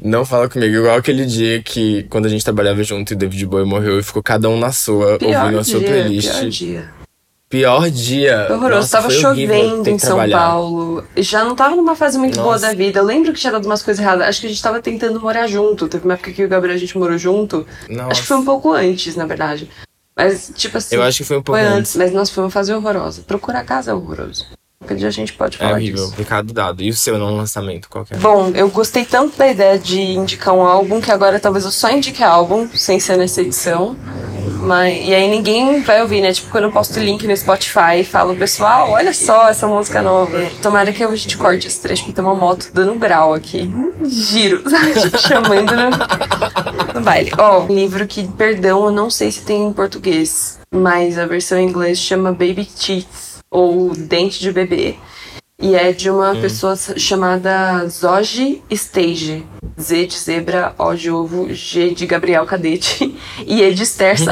Não 0.01 0.25
fala 0.25 0.49
comigo, 0.49 0.75
igual 0.77 0.97
aquele 0.97 1.27
dia 1.27 1.63
que 1.63 2.05
quando 2.05 2.25
a 2.27 2.29
gente 2.29 2.45
trabalhava 2.45 2.83
junto 2.83 3.13
e 3.13 3.15
o 3.15 3.19
David 3.19 3.45
Bowie 3.45 3.67
morreu 3.67 3.99
e 3.99 4.03
ficou 4.03 4.23
cada 4.23 4.49
um 4.49 4.59
na 4.59 4.73
sua, 4.73 5.19
Pior 5.19 5.43
ouvindo 5.43 5.59
a 5.59 5.65
sua 5.65 5.81
dia, 5.81 5.89
playlist. 5.89 6.31
pior 6.31 6.49
dia. 6.49 6.91
Pior 7.55 7.89
dia. 7.89 8.49
Horroroso. 8.51 8.81
Nossa, 8.81 8.97
tava 8.97 9.11
chovendo 9.11 9.89
em 9.89 9.97
São 9.97 10.17
trabalhar. 10.17 10.39
Paulo. 10.39 11.05
Já 11.17 11.45
não 11.45 11.55
tava 11.55 11.77
numa 11.77 11.95
fase 11.95 12.19
muito 12.19 12.35
boa 12.35 12.55
Nossa. 12.55 12.67
da 12.67 12.75
vida. 12.75 12.99
Eu 12.99 13.05
lembro 13.05 13.33
que 13.33 13.39
tinha 13.39 13.53
dado 13.53 13.65
umas 13.67 13.81
coisas 13.81 14.03
erradas. 14.03 14.27
Acho 14.27 14.41
que 14.41 14.49
a 14.49 14.51
gente 14.51 14.61
tava 14.61 14.83
tentando 14.83 15.21
morar 15.21 15.47
junto. 15.47 15.87
Teve 15.87 16.05
uma 16.05 16.15
época 16.15 16.33
que 16.33 16.45
o 16.45 16.49
Gabriel 16.49 16.75
a 16.75 16.79
gente 16.79 16.99
morou 16.99 17.17
junto. 17.17 17.65
Nossa. 17.89 18.11
Acho 18.11 18.23
que 18.23 18.27
foi 18.27 18.37
um 18.39 18.45
pouco 18.45 18.73
antes, 18.73 19.15
na 19.15 19.25
verdade. 19.25 19.71
Mas, 20.17 20.51
tipo 20.57 20.77
assim. 20.79 20.97
Eu 20.97 21.03
acho 21.05 21.19
que 21.19 21.25
foi 21.25 21.39
um 21.39 21.43
pouco 21.43 21.61
Foi 21.61 21.65
antes. 21.65 21.79
antes, 21.79 21.97
mas 21.97 22.13
nossa, 22.13 22.33
foi 22.33 22.43
uma 22.43 22.51
fase 22.51 22.73
horrorosa. 22.75 23.23
Procurar 23.23 23.63
casa 23.65 23.93
é 23.93 23.95
horroroso. 23.95 24.47
Qualquer 24.85 24.97
dia 24.97 25.09
a 25.09 25.11
gente 25.11 25.33
pode 25.33 25.57
É 25.57 25.59
falar 25.61 25.73
horrível. 25.73 26.05
disso. 26.05 26.15
Recado 26.19 26.53
dado. 26.53 26.83
E 26.83 26.91
o 26.91 26.95
seu 26.95 27.19
não 27.19 27.35
lançamento, 27.37 27.89
qual 27.89 28.05
que 28.05 28.13
é? 28.15 28.19
Bom, 28.19 28.51
eu 28.55 28.69
gostei 28.69 29.05
tanto 29.05 29.37
da 29.39 29.49
ideia 29.49 29.79
de 29.79 29.99
indicar 30.01 30.53
um 30.55 30.61
álbum 30.63 31.01
que 31.01 31.11
agora 31.11 31.41
talvez 31.41 31.65
eu 31.65 31.71
só 31.71 31.91
indique 31.91 32.23
álbum, 32.23 32.69
sem 32.75 33.01
ser 33.01 33.17
nessa 33.17 33.41
edição. 33.41 33.97
Mas, 34.61 35.07
e 35.07 35.15
aí 35.15 35.29
ninguém 35.29 35.81
vai 35.83 36.01
ouvir, 36.03 36.21
né? 36.21 36.33
Tipo, 36.33 36.51
quando 36.51 36.65
eu 36.65 36.73
posto 36.73 36.99
o 36.99 37.03
link 37.03 37.27
no 37.27 37.37
Spotify 37.37 38.01
e 38.01 38.05
falo, 38.05 38.35
pessoal, 38.37 38.91
olha 38.91 39.13
só 39.13 39.49
essa 39.49 39.67
música 39.67 40.01
nova. 40.03 40.39
Tomara 40.63 40.93
que 40.93 41.03
a 41.03 41.17
gente 41.17 41.37
corte 41.37 41.67
esse 41.67 41.81
trecho, 41.81 42.03
porque 42.03 42.15
tem 42.15 42.25
uma 42.25 42.35
moto 42.35 42.71
dando 42.73 42.95
grau 42.95 43.35
aqui. 43.35 43.71
Giro, 44.05 44.69
sabe? 44.69 44.93
Tipo, 45.01 45.19
chamando 45.19 45.73
no, 45.75 46.95
no 46.95 47.01
baile. 47.03 47.31
Ó, 47.39 47.61
um 47.65 47.67
livro 47.75 48.07
que, 48.07 48.27
perdão, 48.27 48.85
eu 48.87 48.91
não 48.91 49.11
sei 49.11 49.31
se 49.33 49.41
tem 49.43 49.67
em 49.67 49.73
português. 49.73 50.59
mas 50.73 51.19
a 51.19 51.27
versão 51.27 51.59
em 51.59 51.67
inglês 51.69 51.99
chama 51.99 52.31
Baby 52.33 52.65
Teeth, 52.67 53.07
ou 53.55 53.95
Dente 53.95 54.41
de 54.41 54.51
Bebê. 54.51 54.97
E 55.63 55.77
é 55.77 55.93
de 55.93 56.11
uma 56.11 56.35
pessoa 56.35 56.75
chamada 56.77 57.87
Zoji 57.87 58.61
Stage. 58.69 59.47
Z 59.81 60.07
de 60.07 60.19
zebra, 60.19 60.75
O 60.77 60.93
de 60.93 61.09
ovo, 61.11 61.55
G 61.55 61.95
de 61.95 62.05
Gabriel 62.05 62.45
Cadete 62.45 63.17
e 63.47 63.63
E 63.63 63.73
de 63.73 63.85
Esther. 63.85 64.17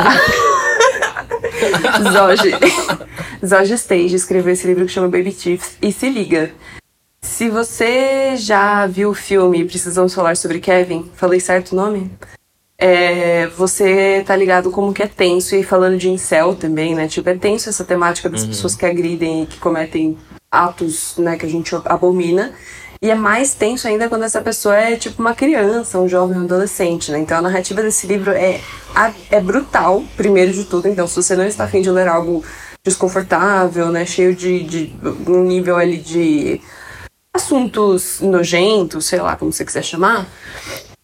Zoji. 2.12 2.50
Zoji 3.46 3.74
Stage 3.74 4.16
escreveu 4.16 4.52
esse 4.52 4.66
livro 4.66 4.84
que 4.84 4.90
chama 4.90 5.08
Baby 5.08 5.32
Teeth. 5.32 5.76
E 5.80 5.92
se 5.92 6.08
liga, 6.10 6.50
se 7.22 7.48
você 7.48 8.36
já 8.36 8.84
viu 8.88 9.10
o 9.10 9.14
filme 9.14 9.64
Precisamos 9.64 10.12
Falar 10.12 10.36
sobre 10.36 10.58
Kevin, 10.58 11.08
falei 11.14 11.38
certo 11.38 11.72
o 11.72 11.76
nome? 11.76 12.10
É, 12.84 13.46
você 13.56 14.24
tá 14.26 14.34
ligado 14.34 14.68
como 14.72 14.92
que 14.92 15.04
é 15.04 15.06
tenso, 15.06 15.54
e 15.54 15.62
falando 15.62 15.96
de 15.96 16.08
incel 16.08 16.56
também, 16.56 16.96
né? 16.96 17.06
Tipo, 17.06 17.28
é 17.28 17.36
tenso 17.36 17.68
essa 17.68 17.84
temática 17.84 18.28
das 18.28 18.44
pessoas 18.44 18.74
que 18.74 18.84
agridem 18.84 19.44
e 19.44 19.46
que 19.46 19.60
cometem 19.60 20.18
atos, 20.50 21.14
né, 21.16 21.36
que 21.36 21.46
a 21.46 21.48
gente 21.48 21.72
abomina. 21.84 22.52
E 23.00 23.08
é 23.08 23.14
mais 23.14 23.54
tenso 23.54 23.86
ainda 23.86 24.08
quando 24.08 24.24
essa 24.24 24.40
pessoa 24.40 24.76
é 24.76 24.96
tipo 24.96 25.22
uma 25.22 25.32
criança, 25.32 26.00
um 26.00 26.08
jovem, 26.08 26.36
um 26.36 26.42
adolescente, 26.42 27.12
né? 27.12 27.20
Então 27.20 27.38
a 27.38 27.42
narrativa 27.42 27.80
desse 27.82 28.04
livro 28.08 28.32
é, 28.32 28.60
é 29.30 29.40
brutal, 29.40 30.02
primeiro 30.16 30.52
de 30.52 30.64
tudo. 30.64 30.88
Então, 30.88 31.06
se 31.06 31.14
você 31.14 31.36
não 31.36 31.46
está 31.46 31.62
afim 31.62 31.82
de 31.82 31.90
ler 31.90 32.08
algo 32.08 32.44
desconfortável, 32.84 33.92
né? 33.92 34.04
Cheio 34.04 34.34
de, 34.34 34.64
de 34.64 34.96
um 35.28 35.44
nível 35.44 35.76
ali 35.76 35.98
de 35.98 36.60
assuntos 37.32 38.20
nojentos, 38.20 39.06
sei 39.06 39.20
lá 39.20 39.36
como 39.36 39.52
você 39.52 39.64
quiser 39.64 39.84
chamar, 39.84 40.26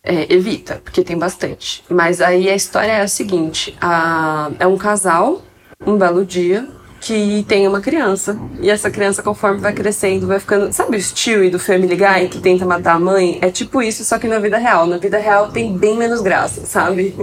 é, 0.03 0.33
evita, 0.33 0.81
porque 0.83 1.03
tem 1.03 1.19
bastante. 1.19 1.85
Mas 1.89 2.21
aí 2.21 2.49
a 2.49 2.55
história 2.55 2.93
é 2.93 3.01
a 3.01 3.09
seguinte: 3.09 3.77
a, 3.81 4.51
é 4.59 4.67
um 4.67 4.77
casal, 4.77 5.43
um 5.87 5.97
belo 5.97 6.25
dia, 6.25 6.69
que 7.01 7.45
tem 7.49 7.67
uma 7.67 7.81
criança. 7.81 8.39
E 8.61 8.71
essa 8.71 8.91
criança, 8.91 9.23
conforme 9.23 9.61
vai 9.61 9.73
crescendo, 9.73 10.27
vai 10.27 10.41
ficando. 10.41 10.73
Sabe 10.73 10.97
o 10.97 11.03
Stewie 11.03 11.51
do 11.51 11.59
Family 11.59 11.97
Guy 11.97 12.29
que 12.29 12.41
tenta 12.41 12.65
matar 12.65 12.95
a 12.95 13.01
mãe? 13.01 13.39
É 13.41 13.51
tipo 13.51 13.83
isso, 13.83 14.05
só 14.05 14.19
que 14.19 14.27
na 14.27 14.39
vida 14.39 14.59
real. 14.59 14.87
Na 14.87 14.99
vida 14.99 15.19
real 15.19 15.51
tem 15.51 15.77
bem 15.77 15.97
menos 15.97 16.21
graça, 16.21 16.65
sabe? 16.65 17.15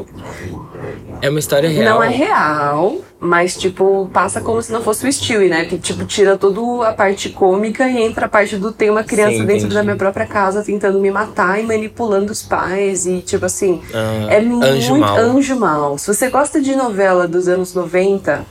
É 1.22 1.30
uma 1.30 1.40
história 1.40 1.70
real. 1.70 1.96
Não 1.96 2.04
é 2.04 2.10
real, 2.10 2.98
mas, 3.26 3.58
tipo, 3.58 4.10
passa 4.14 4.40
como 4.40 4.62
se 4.62 4.72
não 4.72 4.82
fosse 4.82 5.08
o 5.08 5.12
Stewie, 5.12 5.50
né? 5.50 5.66
Que, 5.66 5.78
tipo, 5.78 6.06
tira 6.06 6.38
toda 6.38 6.88
a 6.88 6.94
parte 6.94 7.30
cômica 7.30 7.88
e 7.90 8.02
entra 8.02 8.28
a 8.28 8.30
parte 8.30 8.58
do 8.58 8.72
tem 8.72 8.90
uma 8.90 9.04
criança 9.04 9.38
Sim, 9.38 9.46
dentro 9.46 9.70
da 9.70 9.84
minha 9.84 9.96
própria 9.96 10.26
casa 10.26 10.64
tentando 10.64 11.00
me 11.00 11.12
matar 11.12 11.60
e 11.60 11.64
manipulando 11.64 12.32
os 12.32 12.42
pais. 12.42 13.06
E, 13.06 13.22
tipo 13.22 13.46
assim, 13.46 13.82
Ah, 13.94 14.34
é 14.34 14.40
muito 14.42 14.66
Anjo 14.66 14.98
Mal. 14.98 15.18
anjo 15.18 15.56
mal. 15.60 15.98
Se 15.98 16.08
você 16.08 16.30
gosta 16.30 16.62
de 16.62 16.76
novela 16.76 17.28
dos 17.28 17.48
anos 17.48 17.74
90, 17.74 18.46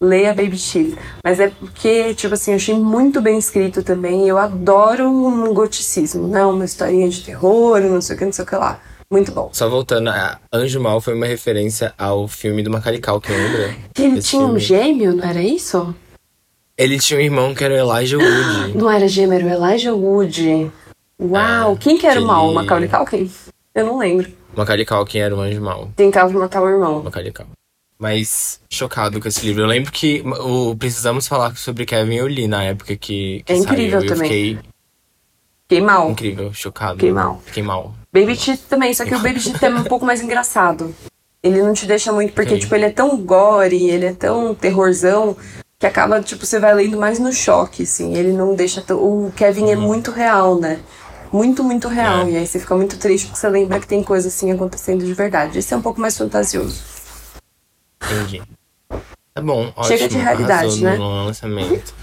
leia 0.00 0.34
Baby 0.34 0.58
Chief. 0.58 0.96
Mas 1.24 1.40
é 1.40 1.48
porque, 1.48 2.14
tipo 2.14 2.34
assim, 2.34 2.52
eu 2.52 2.56
achei 2.56 2.74
muito 2.74 3.20
bem 3.20 3.38
escrito 3.38 3.82
também. 3.82 4.26
Eu 4.28 4.38
adoro 4.38 5.08
um 5.08 5.52
goticismo, 5.54 6.26
né? 6.28 6.44
Uma 6.44 6.64
historinha 6.64 7.08
de 7.08 7.22
terror, 7.22 7.80
não 7.80 8.00
sei 8.00 8.16
o 8.16 8.18
que, 8.18 8.24
não 8.24 8.32
sei 8.32 8.44
o 8.44 8.48
que 8.48 8.56
lá. 8.56 8.80
Muito 9.10 9.30
bom. 9.32 9.50
Só 9.52 9.68
voltando, 9.68 10.08
a 10.10 10.38
Anjo 10.52 10.80
Mal 10.80 11.00
foi 11.00 11.14
uma 11.14 11.26
referência 11.26 11.94
ao 11.96 12.26
filme 12.26 12.62
do 12.62 12.70
Macaulay 12.70 13.00
Culkin, 13.00 13.32
lembra? 13.32 13.76
Que 13.94 14.02
ele 14.02 14.18
Esse 14.18 14.30
tinha 14.30 14.42
um 14.42 14.46
filme. 14.58 14.60
gêmeo, 14.60 15.14
não 15.16 15.24
era 15.24 15.40
isso? 15.42 15.94
Ele 16.76 16.98
tinha 16.98 17.18
um 17.18 17.22
irmão 17.22 17.54
que 17.54 17.64
era 17.64 17.74
o 17.74 17.76
Elijah 17.94 18.18
Wood. 18.18 18.74
Não 18.76 18.90
era 18.90 19.08
gêmeo, 19.08 19.34
era 19.38 19.46
o 19.46 19.64
Elijah 19.66 19.94
Wood. 19.94 20.70
Uau, 21.20 21.72
É, 21.72 21.76
quem 21.76 21.96
que 21.96 22.06
era 22.06 22.18
o 22.20 22.22
que 22.22 22.26
mal? 22.28 22.44
O 22.44 22.48
ele- 22.48 22.54
Macaulay 22.56 22.88
Culkin? 22.88 23.30
Eu 23.74 23.86
não 23.86 23.98
lembro. 23.98 24.30
Macaulay 24.54 24.84
Culkin 24.84 25.18
era 25.18 25.34
o 25.34 25.40
Anjo 25.40 25.60
Mal. 25.62 25.90
Tentava 25.96 26.30
matar 26.38 26.62
o 26.62 26.68
irmão. 26.68 27.02
Macaulay 27.02 27.32
Culkin. 27.32 27.52
Mas 27.98 28.60
chocado 28.70 29.18
com 29.20 29.26
esse 29.28 29.46
livro. 29.46 29.62
Eu 29.62 29.66
lembro 29.66 29.90
que 29.90 30.22
o 30.40 30.76
Precisamos 30.76 31.26
Falar 31.26 31.56
sobre 31.56 31.86
Kevin 31.86 32.16
eu 32.16 32.26
li 32.28 32.46
na 32.46 32.62
época 32.64 32.94
que, 32.96 33.42
que 33.46 33.52
É 33.52 33.56
incrível 33.56 34.00
saiu. 34.00 34.02
e 34.02 34.04
eu 34.04 34.14
também. 34.14 34.28
fiquei 34.30 34.58
Fiquei 35.62 35.80
mal. 35.80 36.10
incrível, 36.10 36.52
chocado. 36.52 36.94
Fiquei 36.94 37.12
mal. 37.12 37.42
Fiquei 37.46 37.62
mal. 37.62 37.94
Baby 38.18 38.36
Teeth 38.36 38.60
também, 38.68 38.94
só 38.94 39.04
que 39.04 39.14
o 39.14 39.18
Baby 39.20 39.40
Teeth 39.42 39.62
é 39.62 39.68
um 39.68 39.84
pouco 39.84 40.06
mais 40.06 40.22
engraçado. 40.22 40.94
Ele 41.42 41.62
não 41.62 41.72
te 41.74 41.86
deixa 41.86 42.12
muito, 42.12 42.32
porque, 42.32 42.54
Sim. 42.54 42.58
tipo, 42.60 42.74
ele 42.74 42.86
é 42.86 42.90
tão 42.90 43.16
gore, 43.18 43.88
ele 43.90 44.06
é 44.06 44.12
tão 44.12 44.54
terrorzão, 44.54 45.36
que 45.78 45.86
acaba, 45.86 46.20
tipo, 46.22 46.44
você 46.46 46.58
vai 46.58 46.74
lendo 46.74 46.96
mais 46.96 47.18
no 47.18 47.32
choque, 47.32 47.82
assim. 47.82 48.14
Ele 48.14 48.32
não 48.32 48.54
deixa. 48.54 48.80
tão- 48.80 48.96
O 48.98 49.30
Kevin 49.36 49.70
é 49.70 49.76
muito 49.76 50.10
real, 50.10 50.58
né? 50.58 50.80
Muito, 51.30 51.62
muito 51.62 51.86
real. 51.88 52.26
É. 52.26 52.30
E 52.30 52.36
aí 52.38 52.46
você 52.46 52.58
fica 52.58 52.74
muito 52.74 52.98
triste 52.98 53.26
porque 53.26 53.38
você 53.38 53.48
lembra 53.48 53.78
que 53.78 53.86
tem 53.86 54.02
coisa 54.02 54.28
assim 54.28 54.50
acontecendo 54.50 55.04
de 55.04 55.12
verdade. 55.12 55.58
Esse 55.58 55.74
é 55.74 55.76
um 55.76 55.82
pouco 55.82 56.00
mais 56.00 56.16
fantasioso. 56.16 56.80
Entendi. 58.02 58.42
Tá 59.34 59.42
bom, 59.42 59.70
ótimo. 59.76 59.84
Chega 59.84 60.08
de 60.08 60.16
realidade, 60.16 60.82
né? 60.82 60.96
no 60.96 61.26
lançamento. 61.26 61.94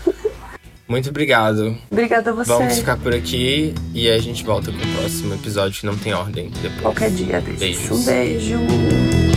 Muito 0.87 1.09
obrigado. 1.09 1.77
Obrigada 1.89 2.31
a 2.31 2.33
você. 2.33 2.49
Vamos 2.51 2.77
ficar 2.77 2.97
por 2.97 3.13
aqui 3.13 3.73
e 3.93 4.09
a 4.09 4.19
gente 4.19 4.43
volta 4.43 4.71
com 4.71 4.77
o 4.77 4.95
próximo 4.97 5.33
episódio 5.33 5.79
que 5.79 5.85
não 5.85 5.97
tem 5.97 6.13
ordem 6.13 6.49
depois. 6.61 6.81
Qualquer 6.81 7.11
dia 7.11 7.41
desses. 7.41 7.59
Beijos. 7.59 7.91
Um 7.91 8.05
beijo. 8.05 9.32